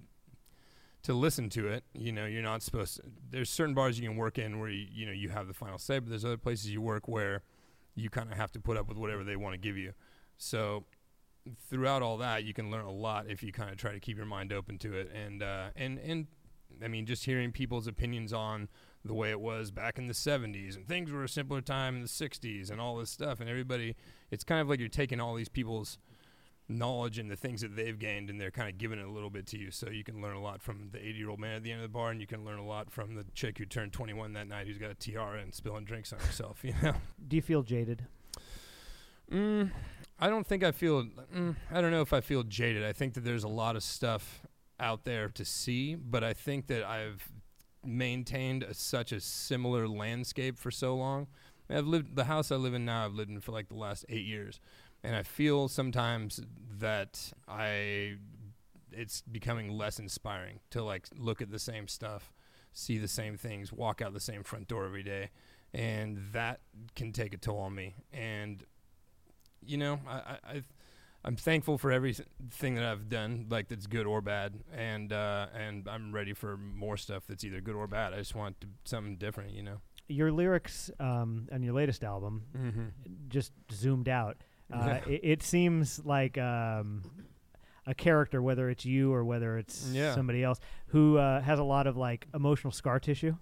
to 1.02 1.14
listen 1.14 1.48
to 1.50 1.68
it. 1.68 1.84
You 1.94 2.12
know, 2.12 2.26
you're 2.26 2.42
not 2.42 2.62
supposed 2.62 2.96
to. 2.96 3.02
There's 3.30 3.50
certain 3.50 3.74
bars 3.74 3.98
you 3.98 4.08
can 4.08 4.16
work 4.16 4.38
in 4.38 4.58
where 4.58 4.68
you, 4.68 4.86
you 4.90 5.06
know 5.06 5.12
you 5.12 5.28
have 5.28 5.46
the 5.46 5.54
final 5.54 5.78
say, 5.78 5.98
but 5.98 6.10
there's 6.10 6.24
other 6.24 6.36
places 6.36 6.70
you 6.70 6.80
work 6.80 7.08
where 7.08 7.42
you 7.94 8.10
kind 8.10 8.30
of 8.30 8.36
have 8.36 8.52
to 8.52 8.60
put 8.60 8.76
up 8.76 8.88
with 8.88 8.96
whatever 8.96 9.24
they 9.24 9.36
want 9.36 9.54
to 9.54 9.58
give 9.58 9.76
you. 9.76 9.92
So 10.36 10.84
throughout 11.68 12.02
all 12.02 12.18
that, 12.18 12.44
you 12.44 12.54
can 12.54 12.70
learn 12.70 12.84
a 12.84 12.92
lot 12.92 13.26
if 13.28 13.42
you 13.42 13.52
kind 13.52 13.70
of 13.70 13.76
try 13.76 13.92
to 13.92 14.00
keep 14.00 14.16
your 14.16 14.26
mind 14.26 14.52
open 14.52 14.78
to 14.78 14.94
it. 14.94 15.10
And 15.12 15.42
uh, 15.42 15.68
and 15.76 15.98
and 15.98 16.26
I 16.82 16.88
mean, 16.88 17.06
just 17.06 17.24
hearing 17.24 17.52
people's 17.52 17.86
opinions 17.86 18.32
on 18.32 18.68
the 19.04 19.14
way 19.14 19.30
it 19.30 19.40
was 19.40 19.70
back 19.70 19.98
in 19.98 20.06
the 20.06 20.14
70s 20.14 20.76
and 20.76 20.86
things 20.86 21.10
were 21.10 21.24
a 21.24 21.28
simpler 21.28 21.60
time 21.60 21.96
in 21.96 22.02
the 22.02 22.08
60s 22.08 22.70
and 22.70 22.80
all 22.80 22.96
this 22.96 23.10
stuff. 23.10 23.40
And 23.40 23.48
everybody, 23.48 23.96
it's 24.30 24.44
kind 24.44 24.60
of 24.60 24.68
like 24.68 24.80
you're 24.80 24.88
taking 24.88 25.20
all 25.20 25.34
these 25.34 25.48
people's 25.48 25.98
knowledge 26.68 27.18
and 27.18 27.30
the 27.30 27.36
things 27.36 27.62
that 27.62 27.74
they've 27.74 27.98
gained 27.98 28.28
and 28.28 28.38
they're 28.40 28.50
kind 28.50 28.68
of 28.68 28.76
giving 28.76 28.98
it 28.98 29.06
a 29.06 29.10
little 29.10 29.30
bit 29.30 29.46
to 29.46 29.58
you. 29.58 29.70
So 29.70 29.88
you 29.88 30.04
can 30.04 30.20
learn 30.20 30.36
a 30.36 30.42
lot 30.42 30.60
from 30.60 30.90
the 30.92 30.98
80 30.98 31.18
year 31.18 31.30
old 31.30 31.40
man 31.40 31.56
at 31.56 31.62
the 31.62 31.72
end 31.72 31.80
of 31.80 31.90
the 31.90 31.92
bar 31.92 32.10
and 32.10 32.20
you 32.20 32.26
can 32.26 32.44
learn 32.44 32.58
a 32.58 32.66
lot 32.66 32.90
from 32.90 33.14
the 33.14 33.24
chick 33.34 33.58
who 33.58 33.64
turned 33.64 33.92
21 33.92 34.32
that 34.34 34.48
night 34.48 34.66
who's 34.66 34.78
got 34.78 34.90
a 34.90 34.94
tiara 34.94 35.40
and 35.40 35.54
spilling 35.54 35.84
drinks 35.84 36.12
on 36.12 36.18
herself, 36.20 36.60
you 36.62 36.74
know? 36.82 36.94
Do 37.26 37.36
you 37.36 37.42
feel 37.42 37.62
jaded? 37.62 38.04
Mm, 39.30 39.70
I 40.18 40.28
don't 40.28 40.46
think 40.46 40.64
I 40.64 40.72
feel. 40.72 41.04
Mm, 41.34 41.56
I 41.70 41.80
don't 41.80 41.90
know 41.90 42.00
if 42.00 42.12
I 42.12 42.20
feel 42.20 42.42
jaded. 42.42 42.84
I 42.84 42.92
think 42.92 43.14
that 43.14 43.24
there's 43.24 43.44
a 43.44 43.48
lot 43.48 43.76
of 43.76 43.82
stuff 43.82 44.40
out 44.80 45.04
there 45.04 45.28
to 45.28 45.44
see, 45.44 45.94
but 45.94 46.22
I 46.22 46.32
think 46.32 46.66
that 46.68 46.84
I've 46.84 47.28
maintained 47.84 48.62
a, 48.62 48.74
such 48.74 49.12
a 49.12 49.20
similar 49.20 49.88
landscape 49.88 50.58
for 50.58 50.70
so 50.70 50.96
long. 50.96 51.26
I 51.68 51.72
mean, 51.72 51.78
I've 51.78 51.86
lived 51.86 52.16
the 52.16 52.24
house 52.24 52.50
I 52.50 52.56
live 52.56 52.74
in 52.74 52.84
now. 52.84 53.04
I've 53.04 53.14
lived 53.14 53.30
in 53.30 53.40
for 53.40 53.52
like 53.52 53.68
the 53.68 53.76
last 53.76 54.04
eight 54.08 54.26
years, 54.26 54.60
and 55.02 55.14
I 55.16 55.22
feel 55.22 55.68
sometimes 55.68 56.40
that 56.78 57.32
I 57.46 58.16
it's 58.92 59.20
becoming 59.20 59.70
less 59.70 59.98
inspiring 59.98 60.60
to 60.70 60.82
like 60.82 61.06
look 61.16 61.42
at 61.42 61.50
the 61.50 61.58
same 61.58 61.88
stuff, 61.88 62.32
see 62.72 62.98
the 62.98 63.08
same 63.08 63.36
things, 63.36 63.72
walk 63.72 64.00
out 64.00 64.12
the 64.12 64.20
same 64.20 64.42
front 64.42 64.68
door 64.68 64.86
every 64.86 65.02
day, 65.02 65.30
and 65.74 66.18
that 66.32 66.60
can 66.96 67.12
take 67.12 67.34
a 67.34 67.36
toll 67.36 67.58
on 67.60 67.74
me. 67.74 67.94
And 68.12 68.64
you 69.64 69.76
know, 69.76 70.00
I, 70.08 70.38
I 70.44 70.62
I'm 71.24 71.36
thankful 71.36 71.78
for 71.78 71.90
everything 71.90 72.76
that 72.76 72.84
I've 72.84 73.08
done, 73.08 73.46
like 73.50 73.68
that's 73.68 73.86
good 73.86 74.06
or 74.06 74.20
bad, 74.20 74.54
and 74.74 75.12
uh, 75.12 75.48
and 75.54 75.88
I'm 75.88 76.12
ready 76.12 76.32
for 76.32 76.56
more 76.56 76.96
stuff 76.96 77.24
that's 77.28 77.44
either 77.44 77.60
good 77.60 77.74
or 77.74 77.86
bad. 77.86 78.14
I 78.14 78.18
just 78.18 78.34
want 78.34 78.60
to, 78.60 78.68
something 78.84 79.16
different, 79.16 79.52
you 79.52 79.62
know. 79.62 79.78
Your 80.08 80.30
lyrics 80.32 80.90
um, 81.00 81.48
on 81.52 81.62
your 81.62 81.74
latest 81.74 82.02
album 82.04 82.44
Mm-hmm. 82.56 82.84
just 83.28 83.52
zoomed 83.72 84.08
out. 84.08 84.36
Uh, 84.70 85.00
Yeah. 85.06 85.12
it, 85.14 85.20
it 85.22 85.42
seems 85.42 85.98
like 86.04 86.36
um, 86.36 87.02
a 87.86 87.94
character, 87.94 88.42
whether 88.42 88.68
it's 88.68 88.84
you 88.84 89.12
or 89.14 89.24
whether 89.24 89.56
it's 89.56 89.90
Yeah. 89.90 90.14
somebody 90.14 90.44
else, 90.44 90.60
who 90.88 91.16
uh, 91.16 91.40
has 91.40 91.58
a 91.58 91.64
lot 91.64 91.86
of 91.86 91.96
like 91.96 92.26
emotional 92.34 92.70
scar 92.70 93.00
tissue. 93.00 93.34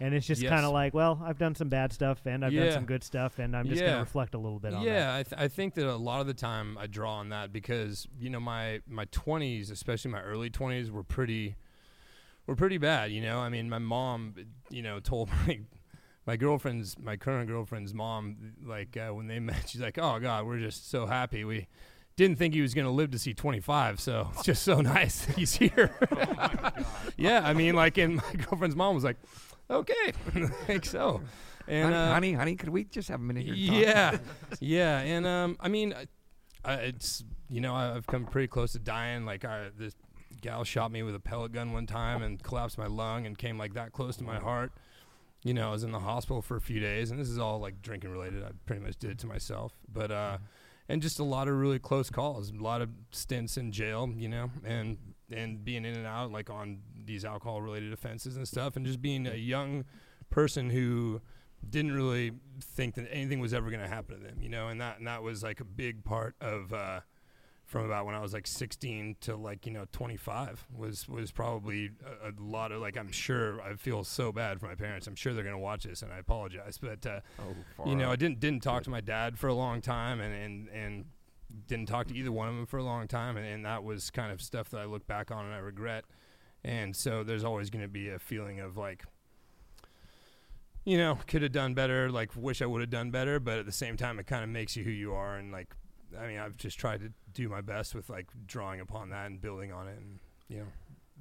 And 0.00 0.12
it's 0.12 0.26
just 0.26 0.42
Yes. 0.42 0.50
kind 0.50 0.66
of 0.66 0.72
like, 0.72 0.92
well, 0.92 1.22
I've 1.24 1.38
done 1.38 1.54
some 1.54 1.68
bad 1.68 1.92
stuff 1.92 2.26
and 2.26 2.44
I've 2.44 2.52
done 2.52 2.72
some 2.72 2.84
good 2.84 3.04
stuff, 3.04 3.38
and 3.38 3.56
I'm 3.56 3.68
just 3.68 3.80
going 3.80 3.92
to 3.94 4.00
reflect 4.00 4.34
a 4.34 4.38
little 4.38 4.58
bit 4.58 4.74
on 4.74 4.84
that. 4.84 4.90
Yeah, 4.90 5.14
I, 5.14 5.22
th- 5.22 5.40
I 5.40 5.46
think 5.48 5.74
that 5.74 5.86
a 5.88 5.94
lot 5.96 6.20
of 6.20 6.26
the 6.26 6.34
time 6.34 6.76
I 6.78 6.88
draw 6.88 7.14
on 7.14 7.28
that 7.28 7.52
because 7.52 8.08
you 8.18 8.28
know 8.28 8.40
my 8.40 8.80
my 8.88 9.04
twenties, 9.12 9.70
especially 9.70 10.10
my 10.10 10.20
early 10.22 10.50
twenties, 10.50 10.90
were 10.90 11.04
pretty 11.04 11.54
were 12.46 12.56
pretty 12.56 12.76
bad. 12.78 13.12
You 13.12 13.22
know, 13.22 13.38
I 13.38 13.48
mean, 13.48 13.70
my 13.70 13.78
mom, 13.78 14.34
you 14.68 14.82
know, 14.82 14.98
told 14.98 15.30
my 15.46 15.60
my 16.26 16.36
girlfriend's 16.36 16.98
my 16.98 17.16
current 17.16 17.48
girlfriend's 17.48 17.94
mom 17.94 18.54
like 18.64 18.96
uh, 18.96 19.14
when 19.14 19.28
they 19.28 19.38
met, 19.38 19.68
she's 19.68 19.80
like, 19.80 19.96
"Oh 19.98 20.18
God, 20.18 20.44
we're 20.44 20.58
just 20.58 20.90
so 20.90 21.06
happy 21.06 21.44
we." 21.44 21.68
Didn't 22.16 22.38
think 22.38 22.54
he 22.54 22.60
was 22.62 22.74
going 22.74 22.84
to 22.84 22.92
live 22.92 23.10
to 23.10 23.18
see 23.18 23.34
25, 23.34 23.98
so 23.98 24.30
it's 24.34 24.42
just 24.44 24.62
so 24.62 24.80
nice 24.80 25.24
that 25.24 25.34
he's 25.36 25.52
here. 25.54 25.90
yeah, 27.16 27.42
I 27.44 27.54
mean, 27.54 27.74
like, 27.74 27.98
and 27.98 28.14
my 28.18 28.32
girlfriend's 28.34 28.76
mom 28.76 28.94
was 28.94 29.02
like, 29.02 29.16
"Okay, 29.70 30.12
I 30.34 30.46
think 30.66 30.84
so." 30.84 31.20
And 31.66 31.94
honey, 31.94 31.96
uh, 31.96 32.12
honey, 32.12 32.32
honey, 32.32 32.56
could 32.56 32.68
we 32.68 32.84
just 32.84 33.08
have 33.08 33.20
a 33.20 33.22
minute 33.22 33.46
here? 33.46 33.54
yeah, 33.54 34.18
yeah, 34.60 34.98
and 35.00 35.26
um, 35.26 35.56
I 35.60 35.68
mean, 35.68 35.94
I, 36.64 36.74
it's 36.74 37.24
you 37.48 37.60
know 37.60 37.74
I've 37.74 38.06
come 38.06 38.26
pretty 38.26 38.48
close 38.48 38.72
to 38.72 38.78
dying. 38.78 39.24
Like 39.24 39.44
I, 39.44 39.70
this 39.76 39.94
gal 40.40 40.64
shot 40.64 40.92
me 40.92 41.02
with 41.02 41.14
a 41.14 41.20
pellet 41.20 41.52
gun 41.52 41.72
one 41.72 41.86
time 41.86 42.22
and 42.22 42.42
collapsed 42.42 42.76
my 42.76 42.86
lung 42.86 43.26
and 43.26 43.38
came 43.38 43.56
like 43.56 43.74
that 43.74 43.92
close 43.92 44.16
to 44.16 44.24
my 44.24 44.38
heart. 44.38 44.72
You 45.42 45.54
know, 45.54 45.68
I 45.68 45.72
was 45.72 45.84
in 45.84 45.92
the 45.92 46.00
hospital 46.00 46.42
for 46.42 46.56
a 46.56 46.60
few 46.60 46.80
days, 46.80 47.10
and 47.10 47.20
this 47.20 47.28
is 47.28 47.38
all 47.38 47.58
like 47.58 47.80
drinking 47.82 48.10
related. 48.10 48.42
I 48.42 48.50
pretty 48.66 48.82
much 48.82 48.96
did 48.98 49.10
it 49.10 49.18
to 49.20 49.26
myself, 49.26 49.72
but 49.90 50.10
uh, 50.10 50.38
and 50.88 51.00
just 51.00 51.18
a 51.18 51.24
lot 51.24 51.48
of 51.48 51.54
really 51.54 51.78
close 51.78 52.10
calls, 52.10 52.50
a 52.50 52.62
lot 52.62 52.82
of 52.82 52.90
stints 53.10 53.56
in 53.56 53.72
jail, 53.72 54.12
you 54.16 54.28
know, 54.28 54.50
and 54.64 54.98
and 55.30 55.64
being 55.64 55.84
in 55.84 55.96
and 55.96 56.06
out 56.06 56.30
like 56.30 56.50
on 56.50 56.80
these 57.06 57.24
alcohol 57.24 57.62
related 57.62 57.92
offenses 57.92 58.36
and 58.36 58.46
stuff, 58.46 58.76
and 58.76 58.84
just 58.86 59.00
being 59.02 59.26
a 59.26 59.34
young 59.36 59.84
person 60.30 60.70
who 60.70 61.20
didn't 61.68 61.92
really 61.92 62.32
think 62.60 62.94
that 62.94 63.08
anything 63.10 63.40
was 63.40 63.54
ever 63.54 63.70
going 63.70 63.82
to 63.82 63.88
happen 63.88 64.16
to 64.16 64.22
them, 64.22 64.36
you 64.40 64.48
know, 64.48 64.68
and 64.68 64.80
that 64.80 64.98
and 64.98 65.06
that 65.06 65.22
was 65.22 65.42
like 65.42 65.60
a 65.60 65.64
big 65.64 66.04
part 66.04 66.34
of 66.40 66.72
uh, 66.72 67.00
from 67.64 67.86
about 67.86 68.04
when 68.04 68.14
I 68.14 68.20
was 68.20 68.34
like 68.34 68.46
16 68.46 69.16
to 69.22 69.36
like 69.36 69.64
you 69.64 69.72
know 69.72 69.86
25 69.92 70.66
was 70.76 71.08
was 71.08 71.30
probably 71.32 71.90
a, 72.22 72.28
a 72.28 72.32
lot 72.38 72.72
of 72.72 72.80
like 72.80 72.96
I'm 72.98 73.10
sure 73.10 73.60
I 73.62 73.74
feel 73.74 74.04
so 74.04 74.32
bad 74.32 74.60
for 74.60 74.66
my 74.66 74.74
parents. 74.74 75.06
I'm 75.06 75.14
sure 75.14 75.32
they're 75.32 75.42
going 75.44 75.54
to 75.54 75.58
watch 75.58 75.84
this, 75.84 76.02
and 76.02 76.12
I 76.12 76.18
apologize, 76.18 76.78
but 76.78 77.06
uh, 77.06 77.20
Oh, 77.78 77.86
you 77.86 77.96
know, 77.96 78.10
I 78.10 78.16
didn't 78.16 78.40
didn't 78.40 78.62
talk 78.62 78.82
to 78.84 78.90
my 78.90 79.00
dad 79.00 79.38
for 79.38 79.48
a 79.48 79.54
long 79.54 79.80
time, 79.80 80.20
and 80.20 80.34
and 80.34 80.68
and 80.68 81.04
didn't 81.66 81.86
talk 81.86 82.08
to 82.08 82.14
either 82.16 82.32
one 82.32 82.48
of 82.48 82.56
them 82.56 82.66
for 82.66 82.78
a 82.78 82.84
long 82.84 83.06
time, 83.06 83.36
and, 83.36 83.46
and 83.46 83.64
that 83.64 83.84
was 83.84 84.10
kind 84.10 84.32
of 84.32 84.42
stuff 84.42 84.70
that 84.70 84.80
I 84.80 84.84
look 84.84 85.06
back 85.06 85.30
on 85.30 85.44
and 85.44 85.54
I 85.54 85.58
regret. 85.58 86.04
And 86.64 86.96
so 86.96 87.22
there's 87.22 87.44
always 87.44 87.68
going 87.68 87.82
to 87.82 87.88
be 87.88 88.08
a 88.08 88.18
feeling 88.18 88.60
of 88.60 88.76
like, 88.76 89.04
you 90.84 90.98
know, 90.98 91.18
could 91.26 91.42
have 91.42 91.52
done 91.52 91.74
better, 91.74 92.10
like 92.10 92.30
wish 92.36 92.62
I 92.62 92.66
would 92.66 92.80
have 92.80 92.90
done 92.90 93.10
better, 93.10 93.38
but 93.40 93.58
at 93.58 93.66
the 93.66 93.72
same 93.72 93.96
time, 93.96 94.18
it 94.18 94.26
kind 94.26 94.42
of 94.42 94.50
makes 94.50 94.76
you 94.76 94.84
who 94.84 94.90
you 94.90 95.14
are, 95.14 95.36
and 95.36 95.50
like, 95.52 95.74
I 96.18 96.26
mean, 96.26 96.38
I've 96.38 96.56
just 96.56 96.78
tried 96.78 97.00
to 97.00 97.12
do 97.32 97.48
my 97.48 97.60
best 97.60 97.94
with 97.94 98.08
like 98.08 98.28
drawing 98.46 98.80
upon 98.80 99.10
that 99.10 99.26
and 99.26 99.40
building 99.40 99.72
on 99.72 99.88
it, 99.88 99.98
and 99.98 100.18
you 100.48 100.58
know, 100.58 100.66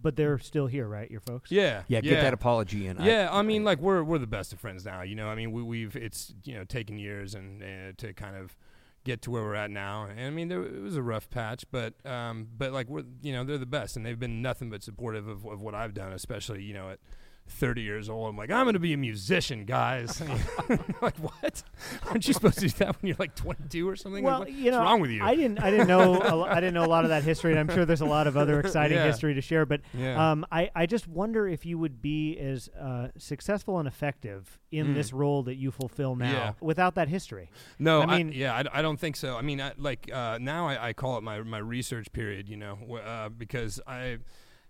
But 0.02 0.16
they're 0.18 0.38
still 0.40 0.68
here, 0.68 0.88
right? 0.88 1.10
Your 1.10 1.22
folks. 1.22 1.50
yeah, 1.52 1.84
yeah, 1.88 2.02
get 2.02 2.22
that 2.22 2.34
apology 2.34 2.88
in. 2.88 2.98
yeah, 3.02 3.30
I, 3.32 3.42
mean, 3.42 3.64
like 3.64 3.80
we're 3.80 4.04
we're 4.04 4.18
the 4.18 4.28
best 4.28 4.54
of 4.54 4.60
friends 4.60 4.86
now. 4.86 5.02
You 5.02 5.16
know, 5.16 5.28
I 5.28 5.36
mean, 5.36 5.52
we 5.52 5.64
we've 5.64 5.96
it's 5.96 6.34
you 6.44 6.56
know 6.56 6.66
taken 6.66 6.98
years 6.98 7.34
and 7.36 7.64
uh, 7.64 7.94
to 7.98 8.14
kind 8.14 8.36
of 8.36 8.56
get 9.04 9.22
to 9.24 9.32
where 9.32 9.44
we're 9.44 9.56
at 9.56 9.72
now. 9.72 10.06
And 10.06 10.22
I 10.22 10.30
mean, 10.30 10.48
there, 10.48 10.64
it 10.64 10.82
was 10.82 10.96
a 10.96 11.02
rough 11.02 11.30
patch, 11.30 11.66
but 11.72 11.94
um, 12.06 12.48
but 12.58 12.72
like 12.72 12.90
we're 12.90 13.04
you 13.22 13.34
know 13.34 13.44
they're 13.44 13.58
the 13.58 13.66
best, 13.66 13.96
and 13.96 14.06
they've 14.06 14.20
been 14.20 14.42
nothing 14.42 14.70
but 14.70 14.84
supportive 14.84 15.28
of, 15.28 15.46
of 15.46 15.62
what 15.62 15.76
I've 15.76 15.94
done, 15.94 16.14
especially 16.14 16.64
you 16.64 16.74
know 16.74 16.90
at 16.92 17.00
30 17.50 17.82
years 17.82 18.10
old. 18.10 18.30
I'm 18.30 18.38
like, 18.38 18.50
I'm 18.52 18.66
going 18.66 18.74
to 18.74 18.80
be 18.80 18.94
a 18.94 18.98
musician, 18.98 19.66
guys. 19.66 20.22
like, 21.02 21.16
what? 21.18 21.64
Aren't 22.08 22.28
you 22.28 22.34
supposed 22.34 22.56
to 22.60 22.68
do 22.68 22.70
that 22.80 23.02
when 23.02 23.08
you're 23.10 23.16
like 23.20 23.36
22 23.36 23.88
or 23.88 23.96
something? 23.96 24.24
Well, 24.24 24.40
like, 24.40 24.48
what- 24.50 24.58
you 24.58 24.72
know, 24.72 24.80
what's 24.80 24.86
wrong 24.90 25.02
with 25.02 25.12
you? 25.12 25.24
I 25.24 25.36
didn't, 25.36 25.60
I 25.60 25.70
didn't 25.70 25.88
know, 25.88 26.14
a 26.24 26.36
lo- 26.36 26.46
I 26.46 26.56
didn't 26.56 26.74
know 26.74 26.86
a 26.86 26.88
lot 26.88 27.04
of 27.04 27.10
that 27.10 27.24
history, 27.24 27.52
and 27.52 27.60
I'm 27.60 27.70
sure 27.70 27.86
there's 27.86 28.02
a 28.02 28.06
lot 28.06 28.28
of 28.28 28.38
other 28.38 28.60
exciting 28.60 28.98
Yeah. 28.98 29.06
history 29.06 29.34
to 29.36 29.42
share. 29.42 29.66
But 29.66 29.82
yeah. 29.94 30.32
um, 30.32 30.46
I, 30.52 30.72
I 30.76 30.86
just 30.86 31.08
wonder 31.08 31.48
if 31.48 31.66
you 31.66 31.78
would 31.78 32.02
be 32.02 32.38
as 32.40 32.70
uh, 32.80 33.10
successful 33.18 33.78
and 33.80 33.88
effective 33.88 34.60
in 34.72 34.88
Mm. 34.88 34.96
this 34.96 35.14
role 35.14 35.44
that 35.44 35.56
you 35.56 35.70
fulfill 35.70 36.16
now 36.16 36.32
Yeah. 36.32 36.54
without 36.60 36.96
that 36.96 37.08
history. 37.08 37.52
No, 37.78 38.02
I 38.02 38.06
I 38.06 38.18
mean- 38.18 38.32
yeah, 38.34 38.54
I, 38.56 38.80
I 38.80 38.82
don't 38.82 39.00
think 39.00 39.16
so. 39.16 39.38
I 39.38 39.42
mean, 39.42 39.62
I, 39.62 39.74
like 39.78 40.10
uh, 40.12 40.40
now 40.42 40.68
I, 40.68 40.88
I 40.90 40.94
call 40.94 41.18
it 41.18 41.22
my 41.24 41.42
my 41.44 41.60
research 41.60 42.12
period, 42.14 42.50
you 42.50 42.58
know, 42.58 42.78
uh, 43.06 43.30
because 43.30 43.80
I 43.86 44.18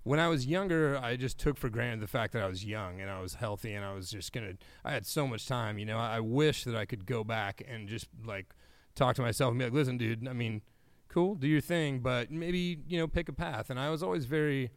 when 0.03 0.19
I 0.19 0.27
was 0.27 0.45
younger, 0.45 0.97
I 1.01 1.15
just 1.15 1.37
took 1.37 1.57
for 1.57 1.69
granted 1.69 2.01
the 2.01 2.07
fact 2.07 2.33
that 2.33 2.43
I 2.43 2.47
was 2.47 2.65
young 2.65 2.99
and 2.99 3.09
I 3.09 3.21
was 3.21 3.35
healthy 3.35 3.73
and 3.73 3.85
I 3.85 3.93
was 3.93 4.11
just 4.11 4.33
gonna. 4.33 4.53
I 4.83 4.91
had 4.91 5.05
so 5.05 5.25
much 5.25 5.47
time, 5.47 5.77
you 5.77 5.85
know. 5.85 5.97
I, 5.97 6.17
I 6.17 6.19
wish 6.19 6.65
that 6.65 6.75
I 6.75 6.85
could 6.85 7.05
go 7.05 7.23
back 7.23 7.63
and 7.67 7.87
just 7.87 8.07
like 8.25 8.53
talk 8.95 9.15
to 9.15 9.21
myself 9.21 9.51
and 9.51 9.59
be 9.59 9.65
like, 9.65 9.73
"Listen, 9.73 9.97
dude. 9.97 10.27
I 10.27 10.33
mean, 10.33 10.61
cool, 11.07 11.35
do 11.35 11.47
your 11.47 11.61
thing, 11.61 11.99
but 11.99 12.31
maybe 12.31 12.79
you 12.87 12.97
know, 12.97 13.07
pick 13.07 13.29
a 13.29 13.33
path." 13.33 13.69
And 13.69 13.79
I 13.79 13.89
was 13.89 14.03
always 14.03 14.25
very 14.25 14.71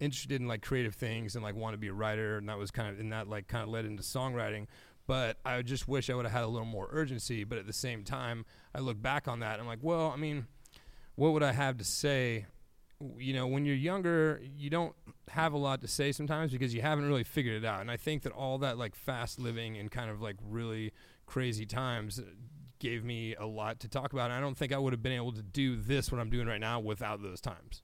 interested 0.00 0.40
in 0.40 0.46
like 0.46 0.62
creative 0.62 0.94
things 0.94 1.34
and 1.34 1.42
like 1.42 1.56
want 1.56 1.74
to 1.74 1.78
be 1.78 1.88
a 1.88 1.92
writer, 1.92 2.38
and 2.38 2.48
that 2.48 2.58
was 2.58 2.70
kind 2.70 2.88
of 2.88 3.00
and 3.00 3.12
that 3.12 3.28
like 3.28 3.48
kind 3.48 3.64
of 3.64 3.70
led 3.70 3.84
into 3.84 4.04
songwriting. 4.04 4.66
But 5.08 5.38
I 5.44 5.62
just 5.62 5.88
wish 5.88 6.10
I 6.10 6.14
would 6.14 6.26
have 6.26 6.32
had 6.32 6.44
a 6.44 6.48
little 6.48 6.66
more 6.66 6.88
urgency. 6.92 7.42
But 7.42 7.58
at 7.58 7.66
the 7.66 7.72
same 7.72 8.04
time, 8.04 8.44
I 8.74 8.80
look 8.80 9.00
back 9.00 9.26
on 9.26 9.40
that 9.40 9.54
and 9.54 9.62
I'm 9.62 9.66
like, 9.66 9.82
well, 9.82 10.12
I 10.12 10.16
mean, 10.16 10.46
what 11.16 11.32
would 11.32 11.42
I 11.42 11.52
have 11.52 11.78
to 11.78 11.84
say? 11.84 12.46
You 13.16 13.32
know, 13.32 13.46
when 13.46 13.64
you're 13.64 13.76
younger, 13.76 14.42
you 14.56 14.70
don't 14.70 14.92
have 15.28 15.52
a 15.52 15.56
lot 15.56 15.80
to 15.82 15.88
say 15.88 16.10
sometimes 16.10 16.50
because 16.50 16.74
you 16.74 16.82
haven't 16.82 17.06
really 17.06 17.22
figured 17.22 17.62
it 17.62 17.66
out. 17.66 17.80
And 17.80 17.90
I 17.90 17.96
think 17.96 18.22
that 18.24 18.32
all 18.32 18.58
that 18.58 18.76
like 18.76 18.96
fast 18.96 19.38
living 19.38 19.76
and 19.78 19.88
kind 19.90 20.10
of 20.10 20.20
like 20.20 20.34
really 20.42 20.92
crazy 21.26 21.64
times 21.64 22.20
gave 22.80 23.04
me 23.04 23.36
a 23.36 23.46
lot 23.46 23.78
to 23.80 23.88
talk 23.88 24.12
about. 24.12 24.26
And 24.30 24.32
I 24.34 24.40
don't 24.40 24.56
think 24.56 24.72
I 24.72 24.78
would 24.78 24.92
have 24.92 25.02
been 25.02 25.12
able 25.12 25.30
to 25.32 25.42
do 25.42 25.76
this 25.76 26.10
what 26.10 26.20
I'm 26.20 26.28
doing 26.30 26.48
right 26.48 26.60
now 26.60 26.80
without 26.80 27.22
those 27.22 27.40
times. 27.40 27.82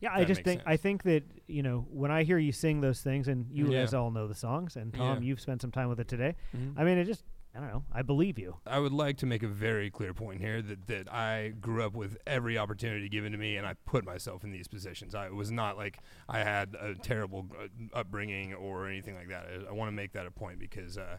Yeah, 0.00 0.10
I 0.12 0.24
just 0.24 0.42
think 0.42 0.60
I 0.66 0.76
think 0.76 1.02
that 1.04 1.22
you 1.46 1.62
know 1.62 1.86
when 1.90 2.10
I 2.10 2.22
hear 2.22 2.36
you 2.38 2.52
sing 2.52 2.82
those 2.82 3.00
things, 3.00 3.28
and 3.28 3.46
you 3.50 3.70
Yeah. 3.70 3.80
guys 3.80 3.94
all 3.94 4.10
know 4.10 4.26
the 4.28 4.34
songs, 4.34 4.76
and 4.76 4.92
Tom, 4.92 5.22
Yeah. 5.22 5.28
you've 5.28 5.40
spent 5.40 5.62
some 5.62 5.70
time 5.70 5.88
with 5.88 5.98
it 6.00 6.06
today. 6.08 6.34
Mm-hmm. 6.54 6.78
I 6.78 6.84
mean, 6.84 6.98
it 6.98 7.04
just 7.04 7.24
I 7.56 7.60
don't 7.60 7.68
know. 7.68 7.84
I 7.90 8.02
believe 8.02 8.38
you. 8.38 8.56
I 8.66 8.78
would 8.78 8.92
like 8.92 9.16
to 9.18 9.26
make 9.26 9.42
a 9.42 9.48
very 9.48 9.90
clear 9.90 10.12
point 10.12 10.42
here 10.42 10.60
that, 10.60 10.86
that 10.88 11.12
I 11.12 11.54
grew 11.58 11.82
up 11.82 11.94
with 11.94 12.18
every 12.26 12.58
opportunity 12.58 13.08
given 13.08 13.32
to 13.32 13.38
me, 13.38 13.56
and 13.56 13.66
I 13.66 13.74
put 13.86 14.04
myself 14.04 14.44
in 14.44 14.50
these 14.50 14.68
positions. 14.68 15.14
I 15.14 15.30
was 15.30 15.50
not 15.50 15.78
like 15.78 16.00
I 16.28 16.40
had 16.40 16.76
a 16.78 16.94
terrible 16.94 17.46
uh, 17.58 17.68
upbringing 17.94 18.52
or 18.52 18.86
anything 18.86 19.14
like 19.14 19.28
that. 19.28 19.46
I, 19.46 19.70
I 19.70 19.72
want 19.72 19.88
to 19.88 19.92
make 19.92 20.12
that 20.12 20.26
a 20.26 20.30
point 20.30 20.58
because, 20.58 20.98
uh, 20.98 21.16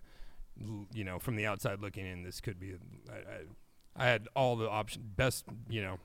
l- 0.62 0.86
you 0.94 1.04
know, 1.04 1.18
from 1.18 1.38
the 1.38 1.48
outside 1.48 1.82
looking 1.82 2.06
in, 2.06 2.22
this 2.22 2.40
could 2.40 2.60
be. 2.60 2.76
I, 3.10 3.16
I, 3.16 4.06
I 4.06 4.06
had 4.06 4.28
all 4.36 4.56
the 4.56 4.70
option, 4.70 5.02
best, 5.16 5.46
you 5.68 5.82
know, 5.82 5.98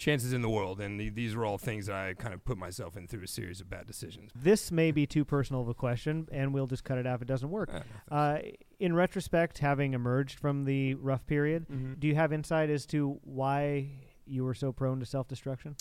chances 0.00 0.32
in 0.32 0.40
the 0.40 0.48
world, 0.48 0.80
and 0.80 0.98
the, 0.98 1.10
these 1.10 1.36
were 1.36 1.44
all 1.44 1.58
things 1.58 1.86
that 1.86 1.94
I 1.94 2.14
kind 2.14 2.34
of 2.34 2.44
put 2.44 2.58
myself 2.58 2.96
in 2.96 3.06
through 3.06 3.22
a 3.22 3.28
series 3.28 3.60
of 3.60 3.68
bad 3.68 3.86
decisions. 3.86 4.32
This 4.34 4.72
may 4.72 4.90
be 4.90 5.06
too 5.06 5.24
personal 5.24 5.62
of 5.62 5.68
a 5.68 5.74
question, 5.74 6.26
and 6.32 6.52
we'll 6.52 6.66
just 6.66 6.82
cut 6.82 6.98
it 6.98 7.06
out 7.06 7.16
if 7.16 7.22
it 7.22 7.28
doesn't 7.28 7.50
work. 7.50 7.70
Uh, 8.10 8.38
in 8.80 8.94
retrospect, 8.94 9.58
having 9.58 9.92
emerged 9.92 10.40
from 10.40 10.64
the 10.64 10.94
rough 10.94 11.26
period, 11.26 11.68
mhm. 11.68 12.00
do 12.00 12.08
you 12.08 12.14
have 12.14 12.32
insight 12.32 12.70
as 12.70 12.86
to 12.86 13.20
why 13.22 13.90
you 14.26 14.42
were 14.42 14.54
so 14.54 14.72
prone 14.72 14.98
to 15.00 15.06
self-destruction? 15.06 15.76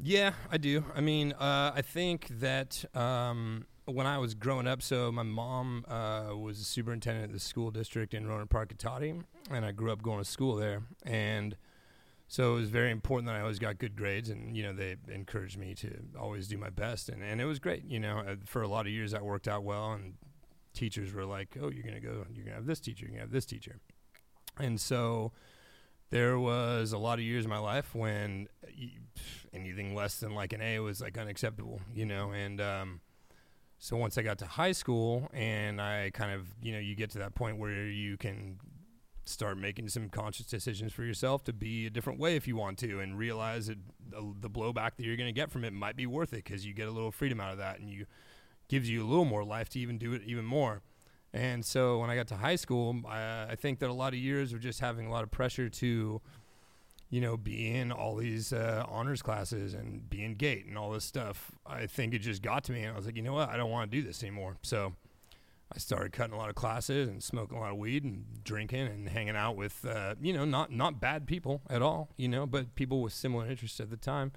Yeah, 0.00 0.32
I 0.50 0.58
do. 0.58 0.84
I 0.94 1.00
mean, 1.00 1.32
uh, 1.32 1.72
I 1.74 1.82
think 1.82 2.28
that 2.40 2.84
um, 2.94 3.66
when 3.84 4.06
I 4.06 4.18
was 4.18 4.34
growing 4.34 4.66
up, 4.66 4.82
so 4.82 5.10
my 5.10 5.22
mom 5.22 5.84
uh, 5.88 6.36
was 6.36 6.60
a 6.60 6.64
superintendent 6.64 7.26
of 7.26 7.32
the 7.32 7.40
school 7.40 7.70
district 7.70 8.14
in 8.14 8.26
Rohnert 8.26 8.50
Park, 8.50 8.74
Cotati, 8.74 9.22
and 9.50 9.64
I 9.64 9.72
grew 9.72 9.90
up 9.90 10.02
going 10.02 10.18
to 10.18 10.24
school 10.24 10.56
there. 10.56 10.82
And 11.04 11.56
so 12.28 12.52
it 12.52 12.60
was 12.60 12.68
very 12.68 12.90
important 12.90 13.26
that 13.26 13.36
I 13.36 13.40
always 13.40 13.58
got 13.58 13.78
good 13.78 13.96
grades, 13.96 14.28
and 14.28 14.56
you 14.56 14.62
know 14.62 14.72
they 14.72 14.96
encouraged 15.08 15.58
me 15.58 15.74
to 15.76 15.90
always 16.18 16.46
do 16.46 16.58
my 16.58 16.70
best, 16.70 17.08
and, 17.08 17.22
and 17.22 17.40
it 17.40 17.46
was 17.46 17.58
great. 17.58 17.84
You 17.84 18.00
know, 18.00 18.18
uh, 18.18 18.36
for 18.44 18.62
a 18.62 18.68
lot 18.68 18.86
of 18.86 18.92
years 18.92 19.12
that 19.12 19.24
worked 19.24 19.48
out 19.48 19.64
well, 19.64 19.92
and 19.92 20.14
teachers 20.74 21.12
were 21.12 21.24
like, 21.24 21.56
"Oh, 21.60 21.70
you're 21.70 21.82
gonna 21.82 22.00
go, 22.00 22.26
you're 22.32 22.44
gonna 22.44 22.56
have 22.56 22.66
this 22.66 22.80
teacher, 22.80 23.06
you're 23.06 23.12
gonna 23.12 23.22
have 23.22 23.32
this 23.32 23.46
teacher," 23.46 23.80
and 24.58 24.78
so 24.78 25.32
there 26.10 26.38
was 26.38 26.92
a 26.92 26.98
lot 26.98 27.18
of 27.18 27.24
years 27.24 27.44
in 27.44 27.50
my 27.50 27.58
life 27.58 27.94
when 27.94 28.48
anything 29.52 29.94
less 29.94 30.20
than 30.20 30.34
like 30.34 30.52
an 30.52 30.60
A 30.60 30.80
was 30.80 31.00
like 31.00 31.18
unacceptable, 31.18 31.80
you 31.94 32.06
know, 32.06 32.32
and 32.32 32.60
um, 32.60 33.00
so 33.78 33.96
once 33.96 34.18
I 34.18 34.22
got 34.22 34.38
to 34.38 34.46
high 34.46 34.72
school 34.72 35.30
and 35.32 35.80
I 35.80 36.10
kind 36.12 36.32
of, 36.32 36.46
you 36.62 36.72
know, 36.72 36.78
you 36.78 36.94
get 36.94 37.10
to 37.10 37.18
that 37.18 37.34
point 37.34 37.58
where 37.58 37.86
you 37.86 38.16
can 38.16 38.58
start 39.28 39.58
making 39.58 39.88
some 39.88 40.08
conscious 40.08 40.46
decisions 40.46 40.92
for 40.92 41.04
yourself 41.04 41.44
to 41.44 41.52
be 41.52 41.86
a 41.86 41.90
different 41.90 42.18
way 42.18 42.36
if 42.36 42.46
you 42.46 42.56
want 42.56 42.78
to 42.78 43.00
and 43.00 43.18
realize 43.18 43.66
that 43.66 43.78
the, 44.10 44.50
blowback 44.50 44.96
that 44.96 45.04
you're 45.04 45.16
going 45.16 45.28
to 45.28 45.32
get 45.32 45.50
from 45.50 45.64
it 45.64 45.72
might 45.72 45.96
be 45.96 46.06
worth 46.06 46.32
it 46.32 46.44
because 46.44 46.66
you 46.66 46.72
get 46.72 46.88
a 46.88 46.90
little 46.90 47.12
freedom 47.12 47.40
out 47.40 47.52
of 47.52 47.58
that 47.58 47.78
and 47.78 47.90
you 47.90 48.06
gives 48.68 48.88
you 48.88 49.02
a 49.02 49.06
little 49.06 49.24
more 49.24 49.44
life 49.44 49.68
to 49.70 49.78
even 49.78 49.98
do 49.98 50.12
it 50.12 50.22
even 50.26 50.44
more. 50.44 50.82
And 51.32 51.64
so 51.64 51.98
when 51.98 52.10
I 52.10 52.16
got 52.16 52.26
to 52.28 52.36
high 52.36 52.56
school, 52.56 52.96
I, 53.06 53.48
I 53.50 53.54
think 53.54 53.78
that 53.80 53.90
a 53.90 53.92
lot 53.92 54.12
of 54.12 54.18
years 54.18 54.52
of 54.52 54.60
just 54.60 54.80
having 54.80 55.06
a 55.06 55.10
lot 55.10 55.22
of 55.22 55.30
pressure 55.30 55.68
to, 55.68 56.20
you 57.10 57.20
know, 57.20 57.36
be 57.36 57.74
in 57.74 57.92
all 57.92 58.16
these 58.16 58.52
uh, 58.52 58.84
honors 58.88 59.22
classes 59.22 59.74
and 59.74 60.08
be 60.08 60.24
in 60.24 60.34
gate 60.34 60.66
and 60.66 60.76
all 60.78 60.90
this 60.90 61.04
stuff. 61.04 61.52
I 61.66 61.86
think 61.86 62.14
it 62.14 62.20
just 62.20 62.42
got 62.42 62.64
to 62.64 62.72
me, 62.72 62.82
and 62.82 62.92
I 62.92 62.96
was 62.96 63.06
like, 63.06 63.16
you 63.16 63.22
know 63.22 63.34
what, 63.34 63.50
I 63.50 63.56
don't 63.56 63.70
want 63.70 63.90
to 63.90 63.96
do 63.96 64.06
this 64.06 64.22
anymore. 64.22 64.56
So 64.62 64.94
I 65.72 65.78
started 65.78 66.12
cutting 66.12 66.34
a 66.34 66.38
lot 66.38 66.48
of 66.48 66.54
classes 66.54 67.08
and 67.08 67.22
smoking 67.22 67.58
a 67.58 67.60
lot 67.60 67.72
of 67.72 67.76
weed 67.76 68.02
and 68.02 68.24
drinking 68.42 68.86
and 68.86 69.08
hanging 69.08 69.36
out 69.36 69.54
with, 69.56 69.84
uh, 69.84 70.14
you 70.20 70.32
know, 70.32 70.44
not 70.44 70.72
not 70.72 71.00
bad 71.00 71.26
people 71.26 71.60
at 71.68 71.82
all, 71.82 72.08
you 72.16 72.28
know, 72.28 72.46
but 72.46 72.74
people 72.74 73.02
with 73.02 73.12
similar 73.12 73.46
interests 73.46 73.78
at 73.78 73.90
the 73.90 73.96
time. 73.96 74.32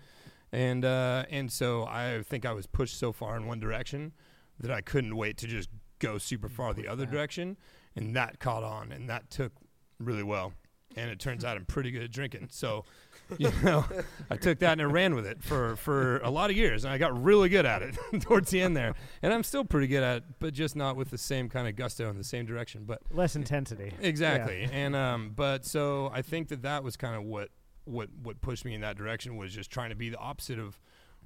And 0.52 0.84
uh, 0.84 1.26
and 1.30 1.50
so 1.52 1.86
I 1.86 2.24
think 2.24 2.46
I 2.46 2.52
was 2.52 2.68
pushed 2.68 3.00
so 3.00 3.14
far 3.14 3.38
in 3.38 3.48
one 3.48 3.60
direction 3.60 4.12
that 4.60 4.72
I 4.72 4.82
couldn't 4.82 5.16
wait 5.16 5.38
to 5.38 5.48
just 5.48 5.70
go 6.00 6.18
super 6.18 6.50
far 6.50 6.74
the 6.74 6.88
other 6.88 7.06
direction, 7.06 7.58
and 7.96 8.16
that 8.16 8.40
caught 8.40 8.64
on, 8.64 8.92
and 8.92 9.10
that 9.10 9.30
took 9.30 9.54
really 10.00 10.24
well. 10.24 10.54
And 10.98 11.10
it 11.10 11.20
turns 11.20 11.46
out 11.46 11.56
I'm 11.56 11.66
pretty 11.66 11.92
good 11.92 12.04
at 12.04 12.12
drinking, 12.12 12.50
so 12.52 12.84
you 13.38 13.52
know 13.64 13.86
I 14.30 14.38
took 14.38 14.60
that 14.60 14.74
and 14.74 14.82
I 14.82 14.86
ran 14.86 15.16
with 15.16 15.26
it 15.26 15.44
for 15.44 15.76
for 15.76 16.18
a 16.20 16.30
lot 16.30 16.50
of 16.50 16.56
years, 16.56 16.84
and 16.84 16.94
I 16.94 16.98
got 16.98 17.22
really 17.24 17.50
good 17.50 17.66
at 17.66 17.82
it 17.82 17.96
towards 18.22 18.52
the 18.52 18.62
end 18.62 18.76
there. 18.76 18.94
And 19.22 19.34
I'm 19.34 19.44
still 19.44 19.66
pretty 19.66 19.88
good 19.88 20.04
at 20.04 20.18
it, 20.18 20.24
but 20.40 20.54
just 20.54 20.76
not 20.76 20.96
with 20.96 21.10
the 21.10 21.18
same 21.18 21.50
kind 21.50 21.68
of 21.68 21.76
gusto 21.76 22.10
in 22.10 22.18
the 22.18 22.24
same 22.24 22.46
direction. 22.46 22.84
But 22.86 23.02
Less 23.12 23.36
intensity. 23.36 23.94
Exactly. 24.02 24.68
And 24.72 24.96
um 24.96 25.32
but 25.36 25.66
so 25.66 26.12
I 26.14 26.22
think 26.22 26.50
that 26.50 26.64
that 26.64 26.84
was 26.84 26.98
kind 26.98 27.16
of 27.16 27.24
what 27.24 27.50
what 27.86 28.10
what 28.22 28.42
pushed 28.42 28.66
me 28.66 28.74
in 28.74 28.82
that 28.82 28.98
direction 28.98 29.38
was 29.38 29.54
just 29.54 29.72
trying 29.72 29.90
to 29.90 29.96
be 29.96 30.10
the 30.10 30.18
opposite 30.18 30.60
of 30.60 30.80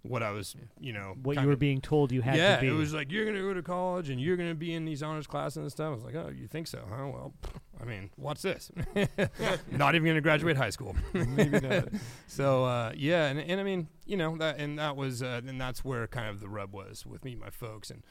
what 0.07 0.23
I 0.23 0.31
was, 0.31 0.55
you 0.79 0.93
know, 0.93 1.15
What 1.21 1.41
you 1.41 1.47
were 1.47 1.55
being 1.55 1.81
told 1.81 2.11
you 2.11 2.21
had 2.21 2.35
yeah, 2.35 2.55
to 2.55 2.61
be. 2.61 2.67
it 2.67 2.71
was 2.71 2.93
like 2.93 3.11
you're 3.11 3.25
gonna 3.25 3.41
go 3.41 3.53
to 3.53 3.61
college 3.63 4.09
and 4.09 4.19
you're 4.21 4.37
gonna 4.37 4.55
be 4.55 4.73
in 4.73 4.85
these 4.85 5.01
honors 5.03 5.27
classes 5.27 5.57
and 5.57 5.71
stuff. 5.71 5.91
I 5.91 5.95
was 5.95 6.03
like, 6.03 6.15
oh, 6.15 6.29
you 6.29 6.47
think 6.47 6.67
so? 6.67 6.79
Huh? 6.89 7.07
Well, 7.07 7.33
I 7.81 7.85
mean, 7.85 8.09
watch 8.17 8.41
this. 8.41 8.71
not 9.71 9.95
even 9.95 10.07
gonna 10.07 10.21
graduate 10.21 10.57
high 10.57 10.69
school. 10.69 10.95
Maybe 11.13 11.59
not. 11.59 11.89
So 12.27 12.65
uh, 12.65 12.91
yeah, 12.95 13.27
and 13.27 13.39
and 13.39 13.59
I 13.59 13.63
mean, 13.63 13.87
you 14.05 14.17
know, 14.17 14.37
that 14.37 14.59
and 14.59 14.77
that 14.79 14.95
was 14.95 15.21
uh, 15.23 15.41
and 15.45 15.59
that's 15.59 15.83
where 15.85 16.05
kind 16.07 16.29
of 16.29 16.39
the 16.39 16.49
rub 16.49 16.73
was 16.73 17.05
with 17.05 17.23
me, 17.23 17.33
and 17.33 17.41
my 17.41 17.49
folks, 17.49 17.89
and 17.89 18.03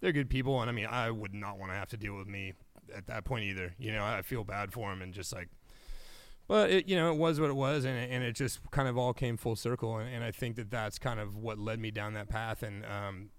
they're 0.00 0.12
good 0.12 0.30
people, 0.30 0.60
and 0.60 0.70
I 0.70 0.72
mean, 0.72 0.86
I 0.86 1.10
would 1.10 1.34
not 1.34 1.58
want 1.58 1.72
to 1.72 1.76
have 1.76 1.88
to 1.90 1.96
deal 1.96 2.16
with 2.16 2.28
me 2.28 2.52
at 2.94 3.06
that 3.06 3.24
point 3.24 3.44
either. 3.44 3.74
You 3.78 3.92
know, 3.92 4.04
I 4.04 4.22
feel 4.22 4.44
bad 4.44 4.72
for 4.72 4.90
them, 4.90 5.02
and 5.02 5.12
just 5.12 5.32
like. 5.32 5.48
But 6.52 6.70
it, 6.70 6.86
you 6.88 6.96
know, 6.96 7.10
it 7.10 7.16
was 7.16 7.40
what 7.40 7.48
it 7.48 7.56
was, 7.56 7.86
and 7.86 7.96
it, 7.98 8.10
and 8.10 8.22
it 8.22 8.34
just 8.36 8.60
kind 8.70 8.86
of 8.86 8.98
all 8.98 9.14
came 9.14 9.38
full 9.38 9.56
circle, 9.56 9.96
and, 9.96 10.14
and 10.14 10.22
I 10.22 10.32
think 10.32 10.56
that 10.56 10.70
that's 10.70 10.98
kind 10.98 11.18
of 11.18 11.34
what 11.34 11.58
led 11.58 11.78
me 11.80 11.90
down 11.90 12.12
that 12.12 12.28
path, 12.28 12.62
and 12.62 12.84
um, 12.84 13.30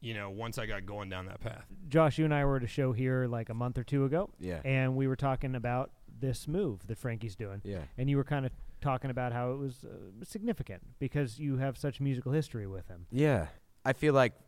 you 0.00 0.14
know, 0.14 0.28
once 0.28 0.58
I 0.58 0.66
got 0.66 0.84
going 0.84 1.08
down 1.10 1.26
that 1.26 1.40
path, 1.40 1.64
Josh, 1.88 2.18
you 2.18 2.24
and 2.24 2.34
I 2.34 2.44
were 2.44 2.56
at 2.56 2.64
a 2.64 2.66
show 2.68 2.90
here 2.92 3.26
like 3.28 3.48
a 3.50 3.54
month 3.54 3.78
or 3.78 3.84
two 3.84 4.04
ago, 4.04 4.30
Yeah. 4.40 4.60
and 4.64 4.96
we 4.96 5.06
were 5.06 5.14
talking 5.14 5.54
about 5.54 5.92
this 6.20 6.48
move 6.48 6.86
that 6.88 6.98
Frankie's 6.98 7.36
doing. 7.36 7.60
Yeah. 7.64 7.82
And 7.96 8.10
you 8.10 8.16
were 8.16 8.24
kind 8.24 8.44
of 8.44 8.50
talking 8.80 9.10
about 9.10 9.32
how 9.32 9.52
it 9.52 9.56
was 9.58 9.84
uh, 9.84 10.24
significant 10.24 10.82
because 10.98 11.38
you 11.38 11.58
have 11.58 11.78
such 11.78 12.00
musical 12.00 12.32
history 12.32 12.66
with 12.66 12.88
him. 12.88 13.06
Yeah. 13.12 13.46
I 13.84 13.92
feel 13.92 14.12
like 14.14 14.32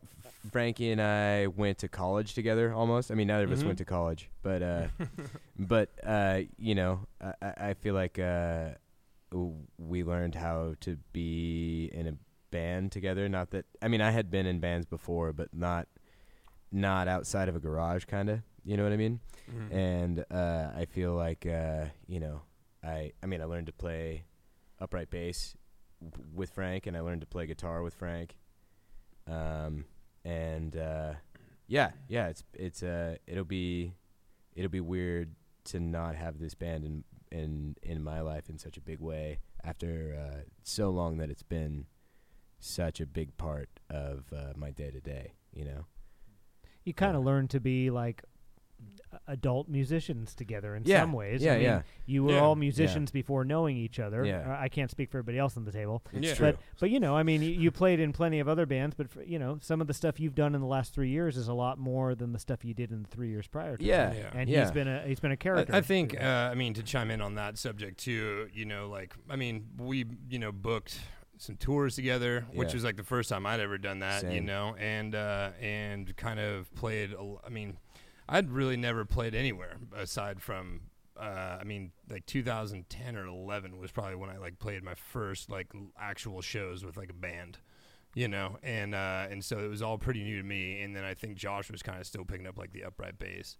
Frankie 0.51 0.91
and 0.91 1.01
I 1.01 1.47
went 1.47 1.77
to 1.79 1.87
college 1.87 2.33
together 2.33 2.73
almost. 2.73 3.11
I 3.11 3.15
mean, 3.15 3.27
neither 3.27 3.45
of 3.45 3.51
us 3.51 3.61
Mhm. 3.63 3.67
went 3.67 3.77
to 3.79 3.85
college, 3.85 4.29
but 4.41 4.61
uh, 4.61 4.87
but 5.59 5.89
uh, 6.03 6.41
you 6.57 6.75
know, 6.75 7.07
I, 7.21 7.33
I 7.41 7.53
I 7.69 7.73
feel 7.73 7.93
like 7.93 8.17
uh, 8.19 8.71
we 9.77 10.03
learned 10.03 10.35
how 10.35 10.75
to 10.81 10.97
be 11.13 11.89
in 11.93 12.07
a 12.07 12.13
band 12.51 12.91
together. 12.91 13.29
Not 13.29 13.51
that 13.51 13.65
I 13.81 13.87
mean, 13.87 14.01
I 14.01 14.11
had 14.11 14.29
been 14.29 14.45
in 14.45 14.59
bands 14.59 14.85
before, 14.85 15.31
but 15.33 15.53
not 15.53 15.87
not 16.71 17.07
outside 17.07 17.49
of 17.49 17.55
a 17.55 17.59
garage, 17.59 18.05
kind 18.05 18.29
of. 18.29 18.41
You 18.63 18.77
know 18.77 18.83
what 18.83 18.91
I 18.93 18.97
mean? 18.97 19.19
Mm-hmm. 19.51 19.75
and 19.75 20.25
uh, 20.31 20.69
I 20.75 20.85
feel 20.85 21.13
like 21.13 21.45
uh, 21.45 21.85
you 22.07 22.19
know, 22.19 22.41
I 22.83 23.11
I 23.23 23.25
mean, 23.25 23.41
I 23.41 23.45
learned 23.45 23.67
to 23.67 23.73
play 23.73 24.25
upright 24.79 25.09
bass 25.09 25.55
w- 26.03 26.27
with 26.33 26.51
Frank, 26.51 26.87
and 26.87 26.95
I 26.95 27.01
learned 27.01 27.21
to 27.21 27.27
play 27.27 27.45
guitar 27.47 27.81
with 27.83 27.93
Frank. 27.95 28.35
Um, 29.27 29.85
and 30.23 30.75
uh, 30.75 31.13
yeah, 31.67 31.91
yeah, 32.07 32.27
it's 32.27 32.43
it's 32.53 32.83
uh, 32.83 33.15
it'll 33.27 33.43
be 33.45 33.93
it'll 34.55 34.69
be 34.71 34.81
weird 34.81 35.35
to 35.65 35.79
not 35.79 36.15
have 36.15 36.39
this 36.39 36.53
band 36.53 36.83
in 36.83 37.03
in 37.31 37.75
in 37.81 38.03
my 38.03 38.21
life 38.21 38.49
in 38.49 38.57
such 38.57 38.77
a 38.77 38.81
big 38.81 38.99
way 38.99 39.39
after 39.63 40.15
uh, 40.19 40.41
so 40.63 40.89
long 40.89 41.17
that 41.17 41.29
it's 41.29 41.43
been 41.43 41.85
such 42.59 42.99
a 42.99 43.05
big 43.05 43.35
part 43.37 43.69
of 43.89 44.25
uh, 44.35 44.53
my 44.55 44.71
day 44.71 44.91
to 44.91 44.99
day. 44.99 45.33
You 45.53 45.65
know. 45.65 45.85
You 46.83 46.93
kind 46.93 47.15
of 47.15 47.21
Yeah. 47.23 47.27
learn 47.27 47.47
to 47.49 47.59
be 47.59 47.89
like 47.91 48.23
adult 49.27 49.67
musicians 49.67 50.33
together 50.33 50.75
in 50.75 50.83
Yeah, 50.85 51.01
some 51.01 51.11
ways. 51.13 51.41
yeah, 51.43 51.51
I 51.51 51.55
mean, 51.55 51.63
yeah. 51.63 51.81
You 52.05 52.23
were 52.23 52.33
Yeah. 52.33 52.39
all 52.39 52.55
Yeah. 52.55 52.59
musicians 52.61 53.11
before 53.11 53.43
knowing 53.43 53.75
each 53.77 53.99
other. 53.99 54.25
Yeah. 54.25 54.57
I 54.59 54.69
can't 54.69 54.89
speak 54.89 55.09
for 55.11 55.17
everybody 55.17 55.37
else 55.37 55.57
on 55.57 55.65
the 55.65 55.71
table. 55.71 56.01
It's 56.13 56.27
Yeah. 56.27 56.33
true. 56.33 56.51
But 56.53 56.59
but 56.79 56.89
you 56.91 56.99
know, 56.99 57.15
I 57.15 57.23
mean, 57.23 57.41
you, 57.41 57.51
you 57.51 57.71
played 57.71 57.99
in 57.99 58.13
plenty 58.13 58.39
of 58.39 58.47
other 58.47 58.65
bands, 58.65 58.95
but 58.95 59.09
for, 59.09 59.21
you 59.23 59.37
know, 59.37 59.57
some 59.61 59.81
of 59.81 59.87
the 59.87 59.93
stuff 59.93 60.19
you've 60.19 60.35
done 60.35 60.55
in 60.55 60.61
the 60.61 60.67
last 60.67 60.93
three 60.93 61.09
years 61.09 61.35
is 61.37 61.47
a 61.47 61.53
lot 61.53 61.77
more 61.77 62.15
than 62.15 62.31
the 62.31 62.39
stuff 62.39 62.63
you 62.63 62.73
did 62.73 62.91
in 62.91 63.03
the 63.03 63.09
three 63.09 63.29
years 63.29 63.47
prior. 63.47 63.75
to 63.77 63.83
yeah, 63.83 64.09
that. 64.09 64.17
Yeah. 64.17 64.31
and 64.33 64.49
yeah. 64.49 64.61
he's 64.61 64.71
been 64.71 64.87
a 64.87 65.05
he's 65.05 65.19
been 65.19 65.31
a 65.31 65.37
character. 65.37 65.73
I 65.75 65.81
think, 65.81 66.19
uh, 66.19 66.49
I 66.51 66.55
mean, 66.55 66.73
to 66.75 66.83
chime 66.83 67.11
in 67.11 67.21
on 67.21 67.35
that 67.35 67.57
subject 67.57 67.99
too, 67.99 68.49
you 68.53 68.65
know, 68.65 68.87
like, 68.89 69.13
I 69.29 69.35
mean, 69.35 69.67
we, 69.77 70.05
you 70.29 70.39
know, 70.39 70.51
booked 70.51 70.99
some 71.37 71.55
tours 71.57 71.95
together, 71.95 72.45
which 72.53 72.73
was 72.73 72.83
like 72.83 72.97
the 72.97 73.03
first 73.03 73.29
time 73.29 73.45
I'd 73.45 73.59
ever 73.59 73.77
done 73.79 73.99
that, 73.99 74.31
you 74.31 74.41
know, 74.41 74.75
and, 74.79 75.15
uh, 75.15 75.49
and 75.59 76.15
kind 76.15 76.39
of 76.39 76.73
played, 76.75 77.13
a 77.13 77.17
l- 77.17 77.41
I 77.45 77.49
mean, 77.49 77.77
I'd 78.31 78.49
really 78.49 78.77
never 78.77 79.03
played 79.05 79.35
anywhere 79.35 79.75
aside 79.95 80.41
from, 80.41 80.81
uh, 81.19 81.57
I 81.59 81.63
mean, 81.65 81.91
like 82.09 82.25
2010 82.25 83.15
or 83.17 83.25
11 83.25 83.77
was 83.77 83.91
probably 83.91 84.15
when 84.15 84.29
I 84.29 84.37
like 84.37 84.57
played 84.57 84.83
my 84.83 84.95
first 84.95 85.49
like 85.49 85.67
actual 85.99 86.41
shows 86.41 86.83
with 86.83 86.95
like 86.97 87.09
a 87.09 87.13
band. 87.13 87.59
You 88.13 88.27
know, 88.27 88.57
and 88.61 88.93
uh, 88.93 89.27
and 89.29 89.41
so 89.41 89.59
it 89.59 89.69
was 89.69 89.81
all 89.81 89.97
pretty 89.97 90.21
new 90.21 90.41
to 90.41 90.43
me. 90.43 90.81
And 90.81 90.93
then 90.93 91.05
I 91.05 91.13
think 91.13 91.37
Josh 91.37 91.71
was 91.71 91.81
kind 91.81 91.97
of 91.97 92.05
still 92.05 92.25
picking 92.25 92.45
up 92.45 92.57
like 92.57 92.73
the 92.73 92.83
upright 92.83 93.17
bass, 93.17 93.55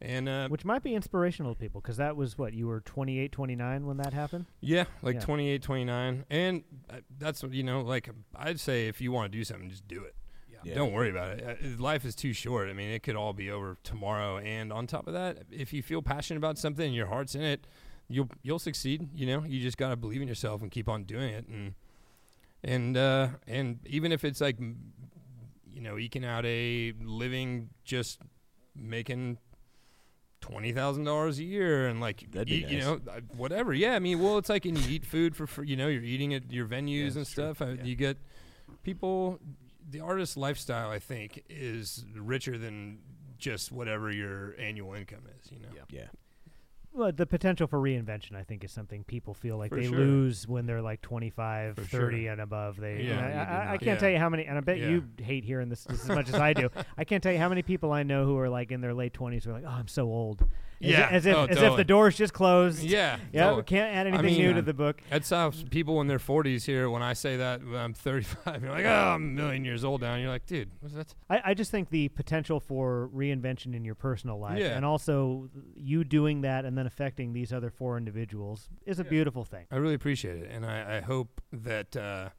and 0.00 0.28
uh, 0.28 0.48
which 0.48 0.64
might 0.64 0.84
be 0.84 0.94
inspirational 0.94 1.54
to 1.54 1.58
people 1.58 1.80
because 1.80 1.96
that 1.96 2.16
was 2.16 2.38
what 2.38 2.54
you 2.54 2.68
were 2.68 2.80
28, 2.80 3.32
29 3.32 3.86
when 3.86 3.96
that 3.96 4.12
happened. 4.12 4.46
Yeah, 4.60 4.84
like 5.02 5.16
Yeah. 5.16 5.20
28, 5.22 5.62
29. 5.62 6.24
And 6.30 6.62
uh, 6.88 6.98
that's, 7.18 7.42
what, 7.42 7.52
you 7.52 7.64
know, 7.64 7.80
like 7.80 8.08
I'd 8.36 8.60
say 8.60 8.86
if 8.86 9.00
you 9.00 9.10
want 9.10 9.32
to 9.32 9.36
do 9.36 9.42
something, 9.42 9.68
just 9.68 9.88
do 9.88 10.04
it. 10.04 10.14
Yeah. 10.64 10.74
Don't 10.74 10.92
worry 10.92 11.10
about 11.10 11.38
it. 11.38 11.58
Uh, 11.62 11.82
Life 11.82 12.04
is 12.04 12.14
too 12.14 12.32
short. 12.32 12.68
I 12.68 12.72
mean, 12.72 12.90
it 12.90 13.02
could 13.02 13.16
all 13.16 13.32
be 13.32 13.50
over 13.50 13.76
tomorrow. 13.84 14.38
And 14.38 14.72
on 14.72 14.86
top 14.86 15.06
of 15.06 15.12
that, 15.14 15.38
if 15.50 15.72
you 15.72 15.82
feel 15.82 16.02
passionate 16.02 16.38
about 16.38 16.58
something 16.58 16.84
and 16.86 16.94
your 16.94 17.06
heart's 17.06 17.34
in 17.34 17.42
it, 17.42 17.66
you'll 18.08 18.28
you'll 18.42 18.58
succeed. 18.58 19.08
You 19.14 19.26
know, 19.26 19.44
you 19.44 19.60
just 19.60 19.76
got 19.76 19.90
to 19.90 19.96
believe 19.96 20.20
in 20.22 20.28
yourself 20.28 20.62
and 20.62 20.70
keep 20.70 20.88
on 20.88 21.04
doing 21.04 21.32
it. 21.32 21.46
And 21.48 21.74
and 22.64 22.96
uh, 22.96 23.28
and 23.46 23.78
even 23.86 24.10
if 24.12 24.24
it's 24.24 24.40
like, 24.40 24.58
you 24.58 25.80
know, 25.80 25.96
eking 25.96 26.24
out 26.24 26.44
a 26.44 26.92
living 27.00 27.68
just 27.84 28.20
making 28.74 29.38
twenty 30.40 30.72
thousand 30.72 31.04
dollars 31.04 31.38
a 31.38 31.44
year 31.44 31.88
and 31.88 32.00
like 32.00 32.22
eat, 32.46 32.68
you 32.68 32.78
know 32.78 33.00
uh, 33.10 33.20
whatever 33.36 33.74
yeah 33.74 33.94
I 33.96 33.98
mean 33.98 34.20
well 34.22 34.38
it's 34.38 34.48
like 34.48 34.64
and 34.66 34.78
you 34.78 34.94
eat 34.94 35.04
food 35.04 35.34
for 35.34 35.48
free 35.48 35.66
you 35.66 35.76
know 35.76 35.88
you're 35.88 36.02
eating 36.04 36.32
at 36.32 36.52
your 36.52 36.66
venues 36.66 37.16
and 37.16 37.26
stuff 37.26 37.60
uh, 37.60 37.66
Yeah. 37.70 37.82
you 37.82 37.96
get 37.96 38.18
people 38.84 39.40
the 39.90 40.00
artist 40.00 40.36
lifestyle 40.36 40.90
I 40.90 40.98
think 40.98 41.44
is 41.48 42.04
richer 42.14 42.58
than 42.58 42.98
just 43.38 43.70
whatever 43.72 44.10
your 44.10 44.54
annual 44.58 44.94
income 44.94 45.22
is 45.40 45.50
you 45.52 45.58
know 45.60 45.68
Yeah. 45.90 46.06
Well, 46.98 47.12
the 47.12 47.26
potential 47.26 47.68
for 47.68 47.78
reinvention, 47.78 48.34
I 48.34 48.42
think, 48.42 48.64
is 48.64 48.72
something 48.72 49.04
people 49.04 49.32
feel 49.32 49.56
like 49.56 49.70
For 49.70 49.76
they 49.76 49.86
sure. 49.86 49.96
lose 49.98 50.48
when 50.48 50.66
they're 50.66 50.82
like 50.82 51.00
25, 51.00 51.76
For 51.76 51.82
30 51.82 52.22
sure. 52.24 52.32
and 52.32 52.40
above. 52.40 52.76
They, 52.80 53.02
Yeah, 53.04 53.20
I- 53.24 53.54
I, 53.70 53.72
I 53.74 53.76
can't 53.78 53.82
Yeah. 53.82 53.96
tell 53.96 54.10
you 54.10 54.18
how 54.18 54.28
many, 54.28 54.46
and 54.46 54.58
I 54.58 54.60
bet 54.60 54.78
Yeah. 54.78 54.88
you 54.88 55.04
hate 55.22 55.44
hearing 55.44 55.68
this, 55.68 55.84
this 55.84 56.02
as 56.02 56.08
much 56.08 56.28
as 56.28 56.34
I 56.34 56.52
do. 56.54 56.68
I 56.98 57.04
can't 57.04 57.22
tell 57.22 57.32
you 57.32 57.38
how 57.38 57.48
many 57.48 57.62
people 57.62 57.92
I 57.92 58.02
know 58.02 58.24
who 58.24 58.36
are 58.38 58.48
like 58.48 58.72
in 58.72 58.80
their 58.80 58.94
late 58.94 59.12
20s 59.12 59.44
who 59.44 59.50
are 59.50 59.54
like, 59.54 59.64
oh, 59.64 59.68
I'm 59.70 59.86
so 59.88 60.06
old. 60.08 60.42
As, 60.80 60.90
Yeah. 60.90 61.08
as 61.10 61.26
if 61.26 61.36
Oh, 61.36 61.46
as 61.46 61.60
if 61.60 61.76
the 61.76 61.84
door's 61.84 62.16
just 62.16 62.32
closed. 62.32 62.84
yeah 62.84 63.18
Yeah, 63.32 63.44
totally. 63.46 63.62
can't 63.64 63.94
add 63.96 64.06
anything 64.06 64.26
mean, 64.26 64.38
new 64.38 64.54
to 64.54 64.62
the 64.62 64.74
book. 64.74 65.00
That's 65.10 65.28
how 65.30 65.50
people 65.70 66.00
in 66.00 66.06
their 66.06 66.20
40s 66.20 66.64
here, 66.66 66.88
when 66.88 67.02
I 67.02 67.14
say 67.14 67.36
that 67.36 67.64
when 67.64 67.74
I'm 67.76 67.94
35, 67.94 68.62
you're 68.62 68.70
like, 68.72 68.84
oh, 68.84 68.88
I'm 68.88 69.14
a 69.16 69.18
million 69.18 69.64
years 69.64 69.82
old 69.84 70.02
now. 70.02 70.12
And 70.14 70.22
you're 70.22 70.30
like, 70.30 70.46
dude, 70.46 70.70
what's 70.80 70.94
that? 70.94 71.14
I, 71.28 71.42
I 71.46 71.54
just 71.54 71.70
think 71.72 71.90
the 71.90 72.08
potential 72.10 72.60
for 72.60 73.08
reinvention 73.14 73.74
in 73.74 73.84
your 73.84 73.96
personal 73.96 74.38
life 74.38 74.58
Yeah. 74.60 74.76
and 74.76 74.84
also 74.84 75.48
you 75.76 76.02
doing 76.04 76.42
that 76.42 76.64
and 76.64 76.78
then 76.78 76.86
affecting 76.88 77.32
these 77.34 77.52
other 77.52 77.70
four 77.70 77.96
individuals 77.98 78.68
is 78.86 78.98
a 78.98 79.04
Yeah. 79.04 79.10
beautiful 79.10 79.44
thing. 79.44 79.66
I 79.70 79.76
really 79.76 79.94
appreciate 79.94 80.36
it, 80.42 80.50
and 80.50 80.66
I, 80.66 80.96
I 80.96 81.00
hope 81.00 81.40
that. 81.52 81.96
Uh, 81.96 82.30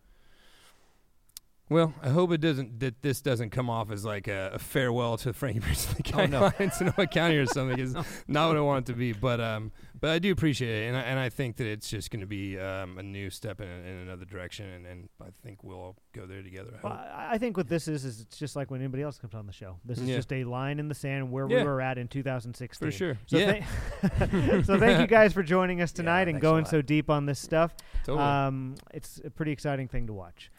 well, 1.69 1.93
I 2.01 2.09
hope 2.09 2.31
it 2.31 2.41
doesn't 2.41 2.79
that 2.79 3.01
this 3.03 3.21
doesn't 3.21 3.51
come 3.51 3.69
off 3.69 3.91
as 3.91 4.03
like 4.03 4.27
a, 4.27 4.51
a 4.55 4.59
farewell 4.59 5.17
to 5.17 5.33
Frankie 5.33 5.59
Bridge 5.59 5.85
County 6.03 6.31
no. 6.31 6.51
Line 6.59 6.71
Sonoma 6.71 7.05
County 7.19 7.37
or 7.37 7.45
something. 7.45 7.77
It's 7.79 7.93
not 8.27 8.47
what 8.47 8.57
I 8.57 8.61
want 8.61 8.89
it 8.89 8.91
to 8.93 8.97
be, 8.97 9.13
but 9.13 9.39
um, 9.39 9.71
but 10.01 10.09
I 10.11 10.19
do 10.19 10.31
appreciate 10.31 10.83
it, 10.83 10.87
and 10.87 10.97
I, 10.97 11.01
and 11.01 11.19
I 11.19 11.29
think 11.29 11.57
that 11.57 11.67
it's 11.67 11.89
just 11.89 12.11
going 12.11 12.21
to 12.21 12.25
be 12.27 12.57
um, 12.59 12.97
a 12.97 13.03
new 13.03 13.29
step 13.29 13.61
in, 13.61 13.67
in 13.67 13.97
another 13.97 14.25
direction, 14.25 14.65
and, 14.67 14.85
and 14.85 15.09
I 15.21 15.27
think 15.43 15.63
we'll 15.63 15.77
all 15.77 15.95
go 16.13 16.25
there 16.25 16.41
together. 16.41 16.71
I 16.83 16.87
Well. 16.87 16.93
I 16.93 17.27
I 17.33 17.37
think 17.37 17.57
what 17.57 17.67
this 17.69 17.87
is 17.87 18.05
is 18.05 18.21
it's 18.21 18.37
just 18.37 18.55
like 18.55 18.71
when 18.71 18.81
anybody 18.81 19.03
else 19.03 19.17
comes 19.19 19.33
on 19.35 19.45
the 19.45 19.53
show. 19.53 19.77
This 19.85 19.97
is 19.99 20.07
Yeah. 20.09 20.15
just 20.15 20.31
a 20.33 20.43
line 20.43 20.79
in 20.79 20.87
the 20.87 20.95
sand 20.95 21.31
where 21.31 21.47
Yeah. 21.49 21.57
we 21.57 21.63
were 21.63 21.81
at 21.81 21.97
in 21.97 22.07
2016. 22.07 22.87
For 22.87 22.91
sure. 22.91 23.17
So, 23.27 23.37
yeah, 23.37 23.63
thank- 24.01 24.65
so 24.65 24.79
thank 24.79 24.99
you 24.99 25.07
guys 25.17 25.33
for 25.33 25.43
joining 25.43 25.81
us 25.81 25.91
tonight 25.91 26.27
and 26.27 26.39
going 26.41 26.65
so 26.65 26.81
deep 26.81 27.09
on 27.09 27.25
this 27.25 27.39
stuff. 27.39 27.75
totally. 28.05 28.23
Um, 28.25 28.75
it's 28.93 29.19
a 29.23 29.29
pretty 29.29 29.51
exciting 29.51 29.87
thing 29.87 30.07
to 30.07 30.13
watch. 30.13 30.51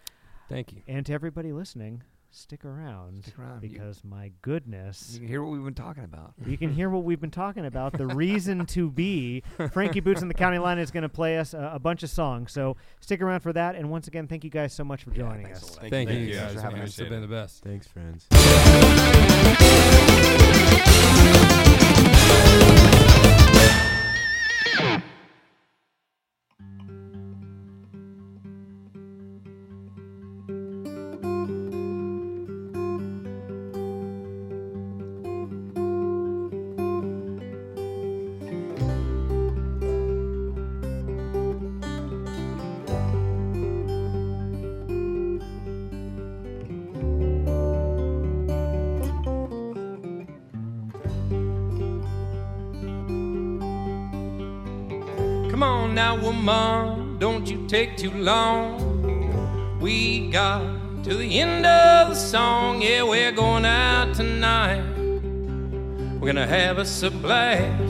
Thank 0.48 0.72
you. 0.72 0.83
And 0.88 1.05
to 1.07 1.12
everybody 1.12 1.53
listening, 1.53 2.03
stick 2.30 2.64
around, 2.64 3.22
Stick 3.22 3.38
around. 3.38 3.62
You- 3.62 3.70
because 3.70 4.02
my 4.04 4.30
goodness, 4.42 5.10
You 5.14 5.20
can 5.20 5.28
hear 5.28 5.42
what 5.42 5.52
we've 5.52 5.64
been 5.64 5.74
talking 5.74 6.04
about. 6.04 6.34
you 6.46 6.56
can 6.56 6.72
hear 6.72 6.88
what 6.90 7.04
we've 7.04 7.20
been 7.20 7.30
talking 7.30 7.66
about. 7.66 7.92
The 7.98 8.06
reason 8.14 8.66
to 8.66 8.90
be 8.90 9.42
Frankie 9.72 10.00
Boots 10.00 10.22
and 10.22 10.30
the 10.30 10.34
County 10.34 10.58
Line 10.58 10.78
is 10.78 10.90
going 10.90 11.02
to 11.02 11.08
play 11.08 11.38
us 11.38 11.54
a, 11.54 11.72
a 11.74 11.78
bunch 11.78 12.02
of 12.02 12.10
songs. 12.10 12.52
So 12.52 12.76
stick 13.00 13.20
around 13.20 13.40
for 13.40 13.52
that. 13.52 13.74
And 13.74 13.90
once 13.90 14.06
again, 14.08 14.26
thank 14.28 14.44
you 14.44 14.50
guys 14.50 14.72
so 14.72 14.84
much 14.84 15.04
for 15.04 15.10
joining 15.10 15.46
thanks 15.46 15.62
a 15.62 15.66
us. 15.66 15.76
Thank, 15.78 15.92
Thank 15.92 16.10
you, 16.10 16.16
you 16.18 16.34
guys. 16.36 16.54
for 16.54 16.60
having 16.60 16.80
us. 16.82 16.98
It's 16.98 17.08
been 17.08 17.20
the 17.22 17.26
best. 17.28 17.62
Thanks, 17.64 17.86
friends. 17.88 18.26
Take 57.86 57.96
too 57.96 58.10
long. 58.10 59.78
We 59.80 60.28
got 60.28 61.02
to 61.04 61.14
the 61.14 61.40
end 61.40 61.64
of 61.64 62.10
the 62.10 62.14
song, 62.14 62.82
yeah, 62.82 63.02
we're 63.02 63.32
going 63.32 63.64
out 63.64 64.14
tonight. 64.14 64.84
We're 66.18 66.26
gonna 66.26 66.46
have 66.46 66.78
us 66.78 67.02
a 67.02 67.10
blast. 67.10 67.82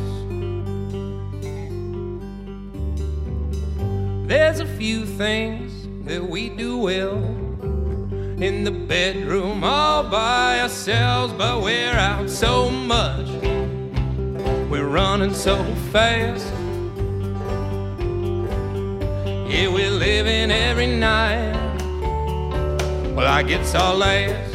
There's 4.29 4.61
a 4.61 4.67
few 4.79 5.05
things 5.05 5.73
that 6.07 6.23
we 6.23 6.51
do 6.51 6.79
well 6.79 7.17
in 8.41 8.63
the 8.63 8.71
bedroom 8.71 9.65
all 9.65 10.05
by 10.05 10.61
ourselves, 10.61 11.33
but 11.33 11.63
we're 11.65 11.99
out 12.11 12.31
so 12.31 12.71
much. 12.71 13.27
We're 14.71 14.87
running 14.87 15.35
so 15.35 15.65
fast. 15.91 16.60
Yeah, 19.51 19.67
we're 19.67 19.91
living 19.91 20.53
every 20.53 20.87
night. 20.87 21.53
Well, 23.17 23.27
I 23.27 23.43
gets 23.43 23.75
all 23.75 23.97
last. 23.97 24.55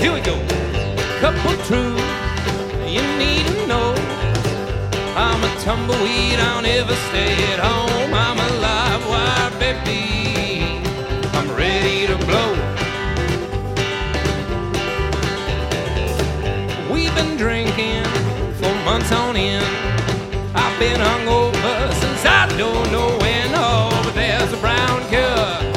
Here 0.00 0.12
we 0.12 0.20
go. 0.20 0.38
Couple 1.18 1.56
truths 1.66 2.20
you 2.86 3.02
need 3.18 3.44
to 3.46 3.66
know. 3.66 3.94
I'm 5.16 5.42
a 5.42 5.60
tumbleweed, 5.60 6.38
I'll 6.38 6.62
never 6.62 6.94
stay 7.08 7.34
at 7.52 7.58
home. 7.58 8.14
I'm 8.14 8.38
a 8.38 8.50
live 8.62 9.04
wire, 9.10 9.50
baby. 9.58 10.86
I'm 11.36 11.50
ready 11.56 12.06
to 12.06 12.16
blow. 12.28 12.50
We've 16.94 17.14
been 17.16 17.36
drinking 17.36 18.04
for 18.60 18.72
months 18.84 19.10
on 19.10 19.34
end. 19.34 19.66
I've 20.54 20.78
been 20.78 21.00
hungover 21.00 21.59
don't 22.60 22.92
know 22.92 23.08
when. 23.20 23.50
Oh, 23.54 23.88
but 24.04 24.12
there's 24.12 24.52
a 24.52 24.56
brown 24.58 25.00
cub 25.08 25.69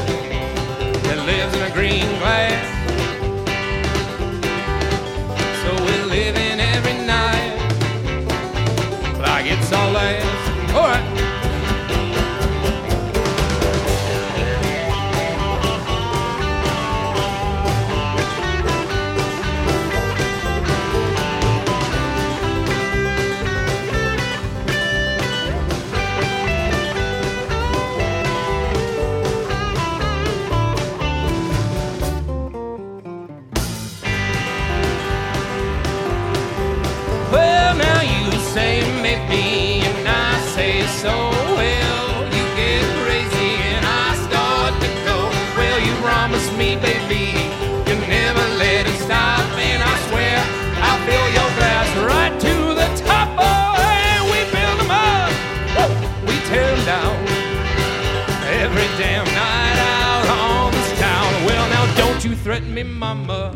threaten 62.43 62.73
me, 62.73 62.84
mama, 62.84 63.52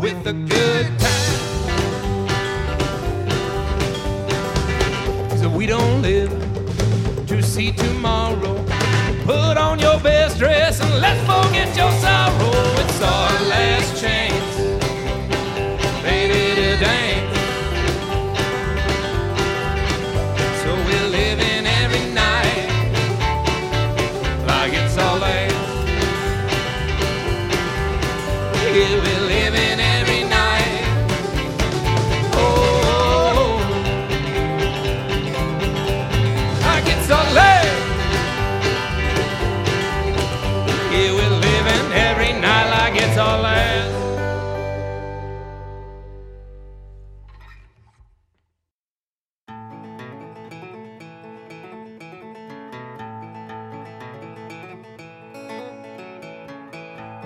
with 0.00 0.26
a 0.26 0.32
good 0.32 0.98
time. 0.98 1.25
We 5.66 5.72
don't 5.72 6.00
live 6.00 6.30
to 7.26 7.42
see 7.42 7.72
tomorrow. 7.72 8.54
Put 9.24 9.56
on 9.58 9.80
your 9.80 9.98
best 9.98 10.38
dress 10.38 10.80
and 10.80 11.00
let's 11.00 11.20
forget 11.22 11.76
your 11.76 11.90
sorrow. 12.02 12.52
It's 12.82 13.02
our 13.02 13.32
last 13.48 14.00
chance, 14.00 14.45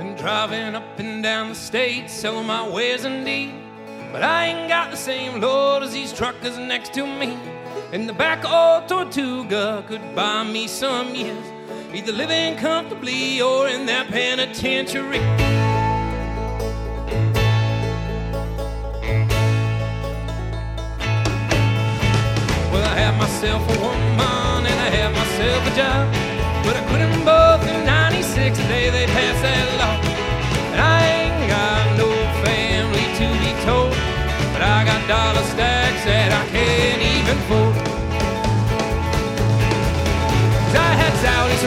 Been 0.00 0.16
driving 0.16 0.74
up 0.74 0.98
and 0.98 1.22
down 1.22 1.50
the 1.50 1.54
state, 1.54 2.08
selling 2.08 2.46
my 2.46 2.66
wares 2.66 3.04
indeed. 3.04 3.52
But 4.10 4.22
I 4.22 4.46
ain't 4.46 4.66
got 4.66 4.90
the 4.90 4.96
same 4.96 5.42
load 5.42 5.82
as 5.82 5.92
these 5.92 6.10
truckers 6.10 6.56
next 6.56 6.94
to 6.94 7.04
me. 7.04 7.36
In 7.92 8.06
the 8.06 8.14
back 8.14 8.42
of 8.46 8.86
Tortuga 8.86 9.84
could 9.86 10.14
buy 10.14 10.42
me 10.42 10.68
some 10.68 11.14
years, 11.14 11.44
either 11.92 12.12
living 12.12 12.56
comfortably 12.56 13.42
or 13.42 13.68
in 13.68 13.84
that 13.86 14.08
penitentiary. 14.08 15.18
Well, 22.72 22.84
I 22.88 22.94
have 23.04 23.18
myself 23.18 23.62
a 23.68 23.80
woman 23.82 24.64
and 24.64 24.80
I 24.80 24.90
have 24.96 25.12
myself 25.12 25.66
a 25.70 25.76
job, 25.76 26.64
but 26.64 26.74
I 26.74 26.80
quit 26.88 27.02
'em 27.02 27.22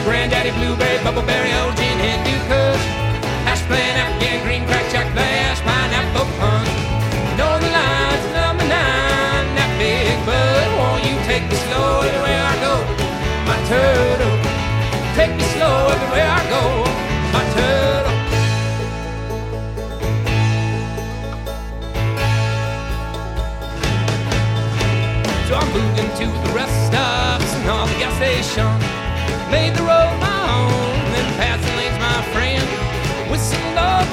granddaddy, 0.04 0.52
blueberry, 0.60 0.98
bubbleberry, 1.00 1.50
old 1.64 1.74
gin, 1.76 1.98
Hindu 1.98 2.36
kush, 2.44 2.84
hash 3.48 3.64
plant, 3.64 3.96
Afghan 3.96 4.44
green, 4.44 4.62
crack, 4.68 4.84
jack, 4.92 5.08
flash, 5.16 5.60
pineapple 5.64 6.28
punch. 6.38 6.68
Northern 7.40 7.72
Lights, 7.72 8.28
number 8.36 8.68
nine, 8.68 9.48
that 9.56 9.72
big 9.80 10.12
bud. 10.28 10.68
Won't 10.76 11.02
you 11.08 11.16
take 11.24 11.48
me 11.48 11.56
slow 11.66 12.04
everywhere 12.04 12.44
I 12.52 12.54
go, 12.60 12.74
my 13.48 13.58
turtle? 13.72 14.36
Take 15.16 15.32
me 15.40 15.44
slow 15.56 15.88
everywhere 15.88 16.28
I 16.28 16.42
go, 16.52 16.62
my 17.32 17.44
turtle. 17.56 18.16
So 25.48 25.52
I 25.56 25.64
moved 25.72 25.96
into 25.98 26.26
the 26.28 26.52
rest 26.52 26.76
stops 26.92 27.50
and 27.56 27.70
all 27.70 27.86
the 27.86 27.96
gas 27.98 28.14
stations. 28.20 28.93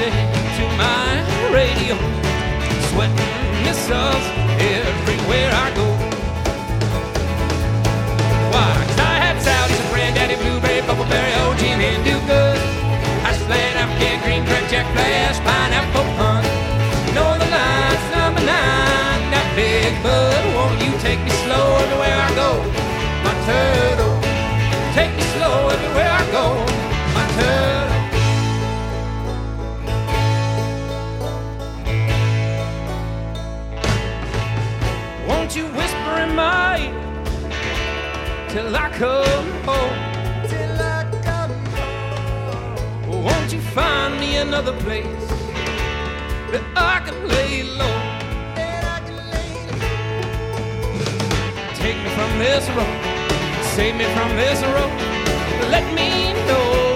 Whistled 0.02 0.34
to 0.58 0.66
my 0.82 1.14
radio. 1.54 1.96
Sweating 2.90 3.62
missiles 3.62 4.26
everywhere 4.58 5.52
I 5.54 5.70
go. 5.78 5.88
Why? 8.50 8.70
'Cause 8.82 9.00
I 9.00 9.16
had 9.24 9.36
Saudis 9.46 9.80
and 9.80 9.90
granddaddy, 9.94 10.38
blueberry, 10.42 10.82
bubbleberry, 10.88 11.34
OG, 11.46 11.62
and 11.74 11.82
Hindu 11.82 12.18
good. 12.26 12.60
Hash 13.22 13.42
plant, 13.46 13.76
Afghan 13.84 14.18
green, 14.24 14.44
crack, 14.48 14.66
jack, 14.72 14.88
flash, 14.96 15.38
pineapple 15.46 16.08
punch. 16.18 16.48
Northern 17.14 17.52
Lights, 17.52 18.08
number 18.16 18.42
nine, 18.42 19.22
that 19.30 19.48
big 19.56 19.94
bud. 20.02 20.51
Till 38.52 38.76
I 38.76 38.90
come 38.90 39.52
home. 39.70 39.98
Till 40.50 40.82
I 40.98 41.00
come 41.24 41.56
home. 41.76 43.24
Won't 43.24 43.54
you 43.54 43.62
find 43.62 44.20
me 44.20 44.38
another 44.38 44.74
place 44.84 45.26
that 46.52 46.64
I 46.76 47.00
can 47.06 47.18
lay 47.30 47.64
low? 47.64 47.98
Then 48.58 48.84
I 48.96 49.00
can 49.08 49.20
lay 49.34 49.54
low. 49.82 50.02
Take 51.82 51.98
me 52.04 52.10
from 52.18 52.32
this 52.44 52.64
road, 52.78 52.98
save 53.76 53.96
me 53.96 54.06
from 54.16 54.30
this 54.36 54.60
road. 54.76 54.94
Let 55.76 55.86
me 55.96 56.34
know 56.48 56.91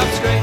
just 0.00 0.41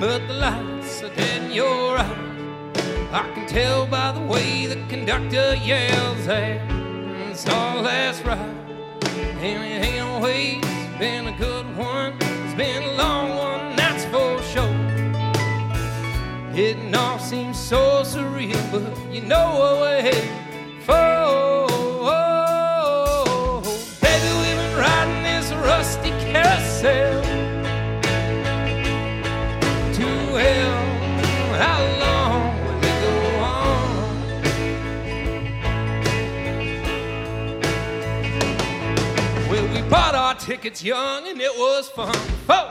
but 0.00 0.26
the 0.26 0.32
lights 0.32 1.02
are 1.02 1.12
in 1.12 1.52
your 1.52 1.98
eyes. 1.98 2.78
I 3.12 3.30
can 3.34 3.46
tell 3.46 3.86
by 3.86 4.12
the 4.12 4.20
way 4.22 4.64
the 4.66 4.76
conductor 4.88 5.54
yells 5.56 6.26
at 6.28 6.62
it's 7.30 7.46
our 7.46 7.82
last 7.82 8.24
ride. 8.24 8.38
And 9.44 9.62
it 9.62 9.84
ain't 9.86 10.02
always 10.02 10.64
been 10.98 11.26
a 11.26 11.36
good 11.36 11.66
one, 11.76 12.14
it's 12.20 12.54
been 12.54 12.82
a 12.84 12.92
long 12.96 13.36
one, 13.36 13.76
that's 13.76 14.06
for 14.06 14.40
sure. 14.42 14.64
It 16.56 16.94
all 16.94 17.18
seems 17.18 17.58
so 17.58 18.02
surreal, 18.02 18.62
but 18.72 18.82
you 19.12 19.20
know 19.20 19.78
we're 19.82 20.00
heading 20.00 20.80
for. 20.80 21.26
Baby, 24.00 24.30
we've 24.40 24.56
been 24.56 24.76
riding 24.78 25.22
this 25.22 25.52
rusty 25.52 26.10
carousel 26.32 27.13
our 40.64 40.70
young 40.82 41.28
and 41.28 41.38
it 41.42 41.54
was 41.58 41.90
fun 41.90 42.14
for 42.46 42.64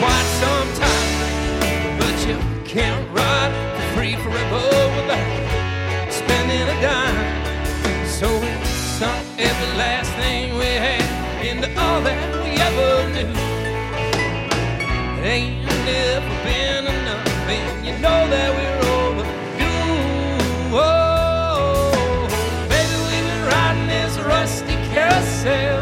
quite 0.00 0.28
some 0.42 0.68
time. 0.74 1.98
But 1.98 2.26
you 2.28 2.36
can't 2.66 3.08
ride 3.16 3.52
for 3.74 3.96
free 3.96 4.16
forever 4.16 4.60
without 4.96 6.12
spending 6.12 6.60
a 6.60 6.80
dime. 6.82 8.06
So 8.06 8.28
we 8.38 8.52
sunk 8.98 9.26
every 9.38 9.78
last 9.78 10.12
thing 10.20 10.58
we 10.58 10.66
had 10.66 11.00
into 11.42 11.68
all 11.80 12.02
that 12.02 12.20
we 12.44 12.50
ever 12.68 13.08
knew. 13.14 13.32
It 15.20 15.26
ain't 15.26 15.64
never 15.64 16.34
been 16.44 16.84
enough, 16.86 17.26
and 17.48 17.86
you 17.86 17.92
know 17.94 18.28
that 18.28 18.50
we're 18.56 18.78
overdue. 18.98 19.30
Oh, 20.76 22.28
baby, 22.68 22.96
we've 23.08 23.24
been 23.24 23.44
riding 23.48 23.86
this 23.86 24.18
rusty 24.18 24.74
carousel 24.92 25.79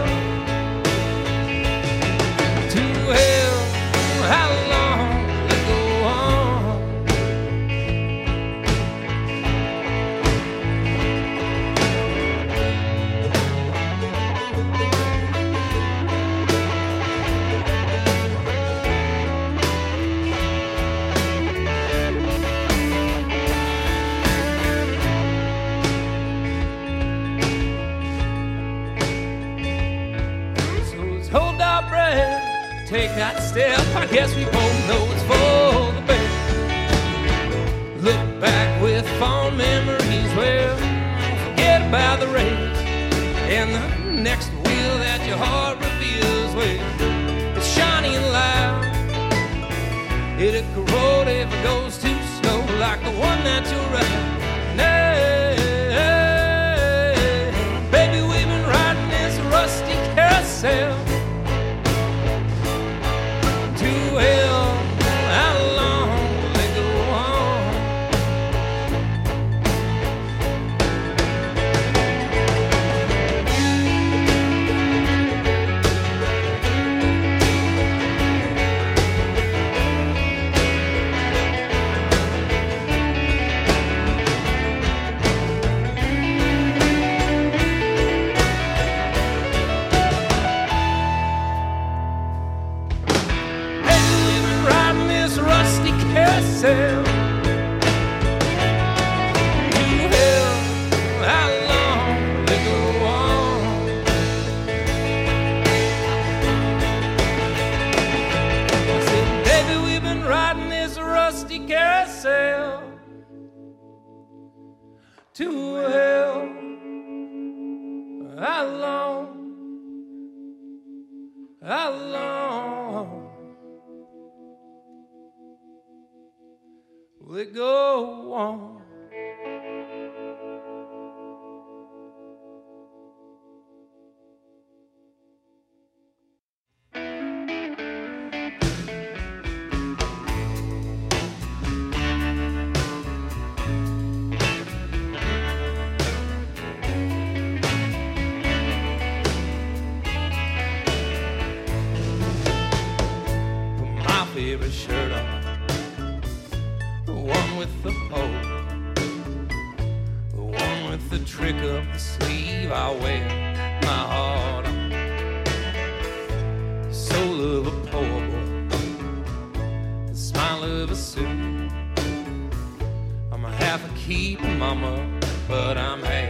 keep 174.08 174.40
mama, 174.56 175.06
but 175.46 175.76
I'm 175.76 176.02
happy. 176.02 176.27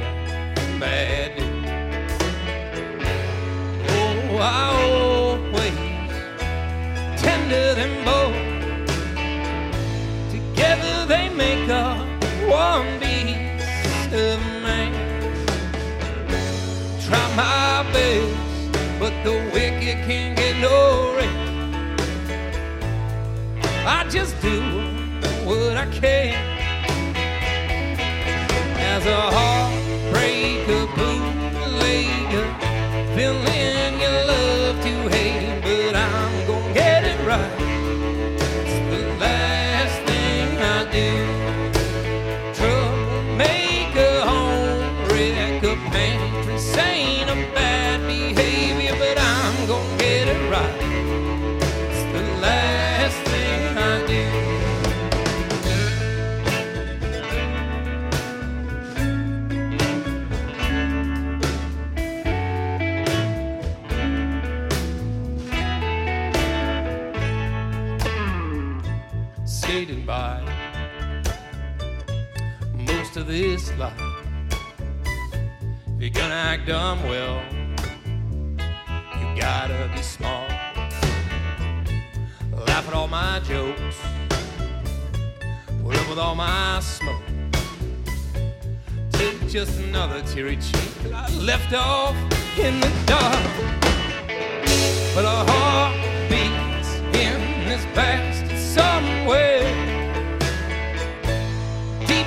to 73.18 73.24
this 73.24 73.76
life. 73.76 74.00
If 75.96 76.00
you're 76.00 76.11
gonna 76.11 76.35
act 76.35 76.68
dumb, 76.68 77.02
well, 77.02 77.42
you 79.18 79.40
gotta 79.40 79.90
be 79.92 80.02
smart. 80.02 80.50
Laugh 82.52 82.87
at 82.87 82.94
all 82.94 83.09
my 83.09 83.40
jokes, 83.40 83.96
put 85.83 85.96
up 85.96 86.09
with 86.09 86.18
all 86.18 86.37
my 86.37 86.78
smoke. 86.81 87.22
Take 89.11 89.48
just 89.48 89.81
another 89.81 90.22
teary 90.22 90.57
cheek 90.57 90.94
that 91.02 91.12
I 91.12 91.28
left 91.38 91.72
off 91.72 92.14
in 92.57 92.78
the 92.78 92.92
dark. 93.07 93.44
But 95.14 95.24
a 95.24 95.38
heart 95.50 95.96
beats 96.31 96.90
in 97.18 97.40
this 97.68 97.85
bastard 97.96 98.59
somewhere 98.59 99.88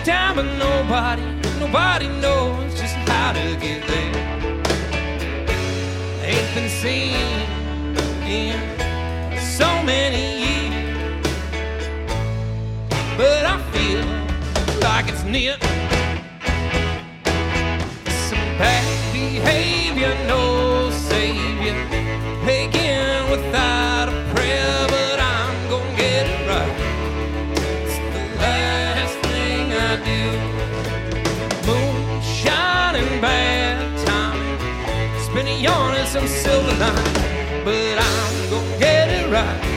time, 0.04 0.36
but 0.36 0.46
nobody, 0.58 1.22
nobody 1.60 2.08
knows 2.08 2.74
just 2.80 2.96
how 3.08 3.34
to 3.34 3.56
get 3.60 3.86
there. 3.88 4.14
Ain't 6.24 6.56
been 6.56 6.70
seen 6.70 7.14
in 8.26 8.60
so 9.40 9.68
many 9.84 10.26
years, 10.46 11.28
but 13.16 13.46
I 13.46 13.62
feel 13.74 14.06
like 14.82 15.08
it's 15.08 15.24
near. 15.24 15.58
Some 18.28 18.48
bad 18.58 19.14
behavior, 19.14 20.16
no 20.28 20.90
savior, 20.90 21.76
taken 22.46 23.30
without 23.30 24.10
silver 36.28 36.76
line, 36.78 37.64
but 37.66 37.98
I'm 37.98 38.50
gonna 38.50 38.78
get 38.80 39.10
it 39.10 39.32
right. 39.32 39.71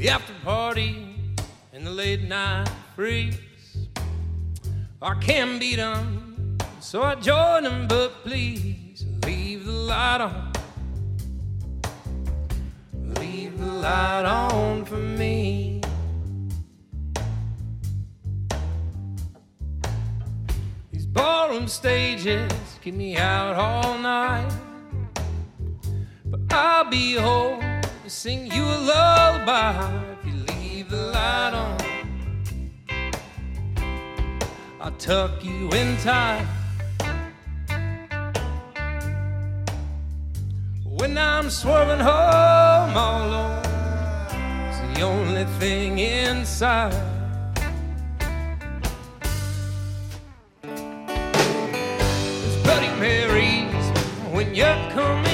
The 0.00 0.08
after 0.08 0.32
party 0.42 1.14
and 1.74 1.86
the 1.86 1.90
late 1.90 2.22
night 2.22 2.66
freeze. 2.96 3.36
I 5.02 5.14
can 5.20 5.58
beat 5.58 5.78
'em, 5.78 6.56
so 6.80 7.02
I 7.02 7.16
join 7.16 7.66
'em, 7.66 7.86
but 7.86 8.24
please 8.24 9.04
leave 9.26 9.66
the 9.66 9.72
light 9.72 10.22
on. 10.22 10.52
Leave 13.20 13.58
the 13.58 13.66
light 13.66 14.24
on 14.24 14.86
for 14.86 15.02
me. 15.20 15.82
These 20.92 21.04
ballroom 21.04 21.68
stages 21.68 22.50
keep 22.82 22.94
me 22.94 23.18
out 23.18 23.54
all 23.56 23.98
night. 23.98 24.50
But 26.24 26.40
I'll 26.50 26.88
be 26.88 27.16
home 27.16 27.69
to 28.10 28.16
sing 28.16 28.50
you 28.50 28.64
a 28.64 28.78
lullaby 28.90 29.72
if 30.12 30.26
you 30.26 30.32
leave 30.54 30.90
the 30.90 30.96
light 30.96 31.54
on. 31.54 31.78
I'll 34.80 34.90
tuck 34.92 35.44
you 35.44 35.68
in 35.70 35.96
tight. 35.98 36.44
When 40.84 41.16
I'm 41.16 41.50
swerving 41.50 42.00
home 42.00 42.96
all 42.96 43.28
alone, 43.28 43.62
it's 44.68 44.80
the 44.98 45.02
only 45.02 45.44
thing 45.60 45.98
inside. 46.00 46.94
It's 52.44 52.56
Bloody 52.64 52.90
Marys 52.98 53.84
when 54.32 54.54
you're 54.54 54.90
coming 54.90 55.29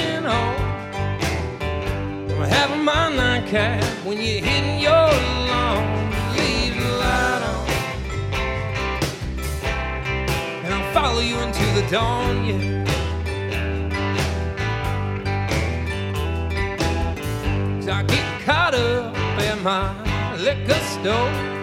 my 2.87 3.13
nightcap 3.13 3.83
when 4.05 4.17
you're 4.17 4.41
hitting 4.41 4.79
your 4.79 5.09
lawn. 5.49 6.09
Leave 6.37 6.73
the 6.81 6.89
light 7.03 7.43
on. 7.53 7.67
And 10.63 10.73
I'll 10.73 10.93
follow 10.93 11.19
you 11.19 11.37
into 11.39 11.65
the 11.77 11.85
dawn, 11.91 12.45
yeah. 12.49 12.85
'Cause 17.75 17.89
I 17.89 18.03
get 18.03 18.25
caught 18.45 18.73
up 18.73 19.13
in 19.49 19.57
my 19.63 19.83
liquor 20.37 20.81
store. 20.93 21.56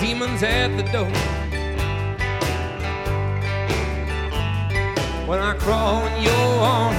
Demons 0.00 0.42
at 0.42 0.74
the 0.78 0.82
door. 0.84 1.12
When 5.28 5.38
I 5.38 5.54
crawl 5.58 6.06
in 6.06 6.22
your 6.22 6.32
arms, 6.74 6.98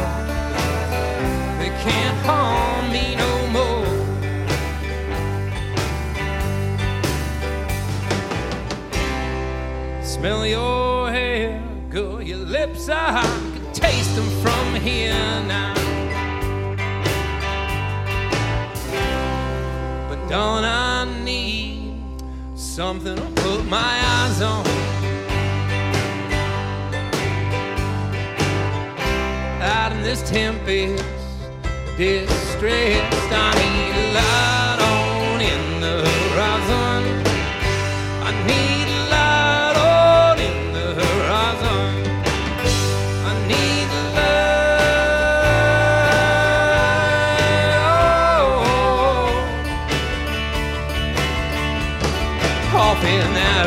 they 1.58 1.70
can't 1.82 2.18
harm 2.28 2.91
me 2.91 3.16
no 3.16 3.47
more. 3.58 3.88
Smell 10.04 10.45
your 10.45 11.10
hair, 11.10 11.60
girl, 11.89 12.22
your 12.22 12.38
lips, 12.38 12.88
I 12.88 13.24
can 13.24 13.74
taste 13.74 14.16
them 14.16 14.30
from 14.43 14.76
here 14.76 15.14
now. 15.47 15.74
But 20.08 20.20
don't 20.30 20.64
I 20.64 21.21
something 22.72 23.18
to 23.18 23.42
put 23.42 23.66
my 23.66 24.00
eyes 24.16 24.42
on? 24.42 24.66
Out 29.62 29.92
in 29.92 30.02
this 30.04 30.22
tempest, 30.30 31.04
distressed, 31.98 33.32
I 33.34 33.52
need 33.62 33.94
a 34.04 34.14
light 34.14 34.80
on 34.94 35.42
in 35.42 35.82
the 35.82 35.96
horizon. 36.10 37.02
I 38.24 38.32
need 38.48 38.91
light 53.04 53.24
oh, 53.24 53.61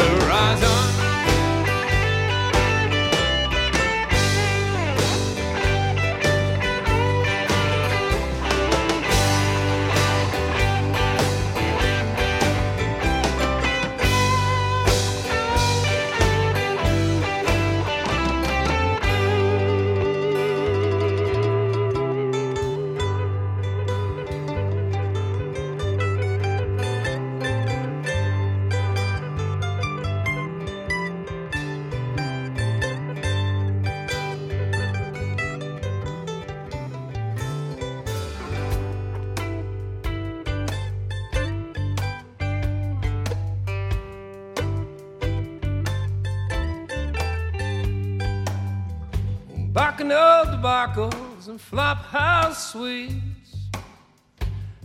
flop 51.70 51.98
house 52.04 52.72
suites 52.72 53.56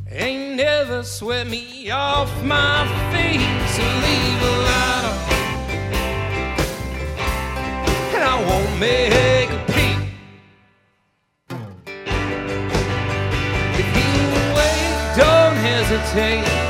ain't 0.10 0.56
never 0.56 1.04
swept 1.04 1.50
me 1.50 1.92
off 1.92 2.32
my 2.44 2.88
feet. 3.12 3.42
So 3.76 3.84
leave 4.06 4.42
a 4.42 4.54
light 4.68 5.06
on, 5.12 5.18
and 8.16 8.24
I 8.24 8.36
won't 8.48 8.74
make 8.80 9.50
a 9.52 9.62
peep. 9.74 10.00
If 13.82 13.88
you 13.98 14.12
wait, 14.56 14.92
don't 15.18 15.58
hesitate 15.68 16.69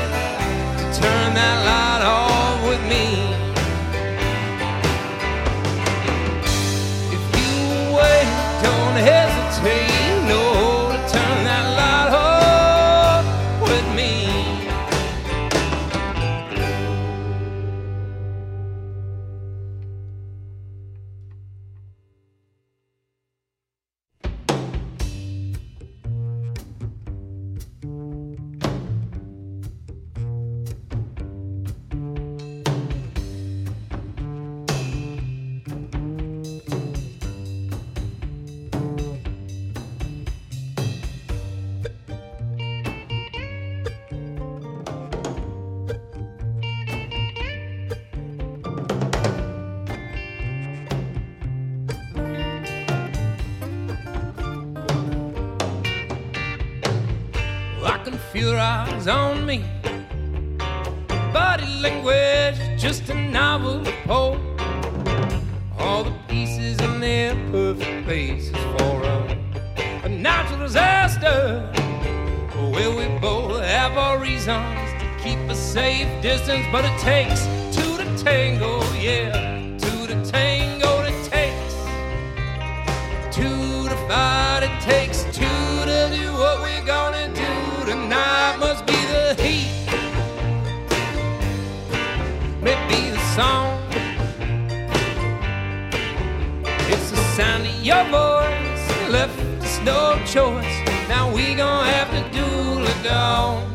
voice 98.04 98.88
that 98.88 99.10
left 99.10 99.38
us 99.62 99.80
no 99.84 100.18
choice. 100.24 100.76
Now 101.08 101.32
we 101.32 101.54
gon' 101.54 101.84
have 101.86 102.10
to 102.10 102.22
do 102.30 102.46
it 102.84 103.02
down. 103.02 103.66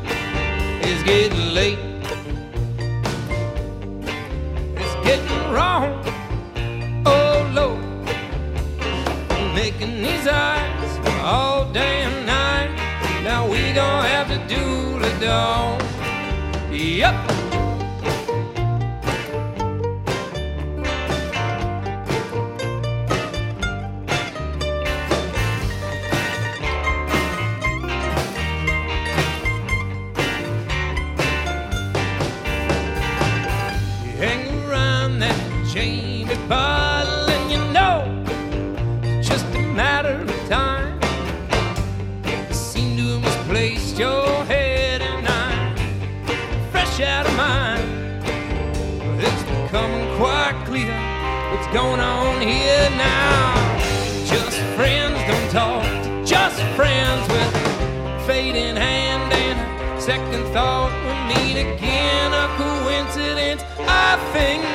It's 0.81 1.03
getting 1.03 1.53
late. 1.53 1.79
It's 4.77 4.95
getting 5.05 5.51
wrong. 5.51 6.01
Oh 7.05 7.49
Lord, 7.53 7.83
making 9.53 10.01
these 10.01 10.27
eyes 10.27 10.99
all 11.21 11.71
day 11.71 12.03
and 12.03 12.25
night. 12.25 12.71
Now 13.23 13.47
we 13.47 13.73
gon' 13.73 14.05
have 14.05 14.27
to 14.29 14.39
do 14.47 14.99
the 14.99 15.11
dawn. 15.19 15.79
Yep. 16.71 17.44
Now. 53.05 53.77
Just 54.33 54.57
friends 54.77 55.17
don't 55.29 55.49
talk, 55.51 55.85
just 56.25 56.59
friends 56.77 57.23
with 57.33 57.51
fading 58.27 58.69
in 58.71 58.75
hand 58.75 59.31
and 59.33 59.57
second 60.01 60.43
thought 60.53 60.91
we 61.05 61.13
meet 61.33 61.57
again. 61.67 62.29
A 62.33 62.47
coincidence, 62.57 63.61
I 63.79 64.11
think, 64.33 64.74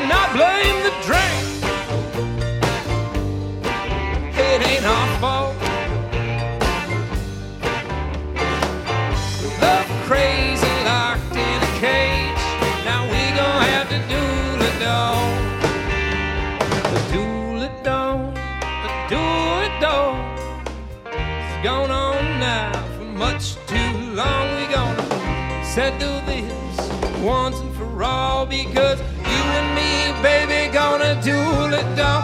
because 28.51 28.99
you 29.01 29.43
and 29.59 29.69
me, 29.77 30.13
baby, 30.23 30.73
gonna 30.73 31.15
do 31.23 31.39
it 31.73 31.97
down. 31.97 32.21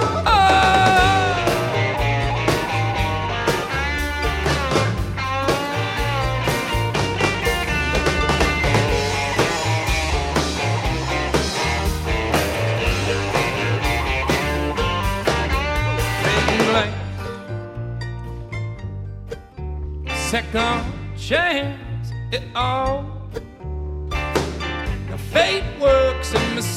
Second 20.29 20.83
chance 21.17 22.11
at 22.33 22.43
all. 22.57 23.06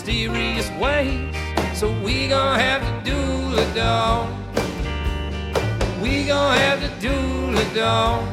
mysterious 0.09 0.71
ways. 0.71 1.35
So 1.77 1.87
we 2.01 2.27
gon' 2.27 2.59
have 2.59 2.81
to 2.81 3.11
do 3.11 3.55
the 3.55 3.65
dog. 3.75 4.27
We 6.01 6.25
gon' 6.25 6.57
have 6.57 6.79
to 6.81 6.89
do 6.99 7.15
the 7.55 7.65
dog. 7.75 8.25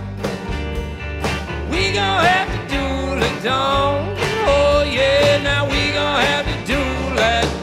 We 1.71 1.93
gon' 1.93 2.25
have 2.25 2.49
to 2.49 2.61
do 2.75 3.21
the 3.21 3.43
dog. 3.43 4.17
Oh 4.49 4.89
yeah, 4.91 5.43
now 5.43 5.65
we 5.67 5.93
gon' 5.93 6.23
have 6.23 6.47
to 6.47 6.67
do 6.67 6.83
that. 7.17 7.56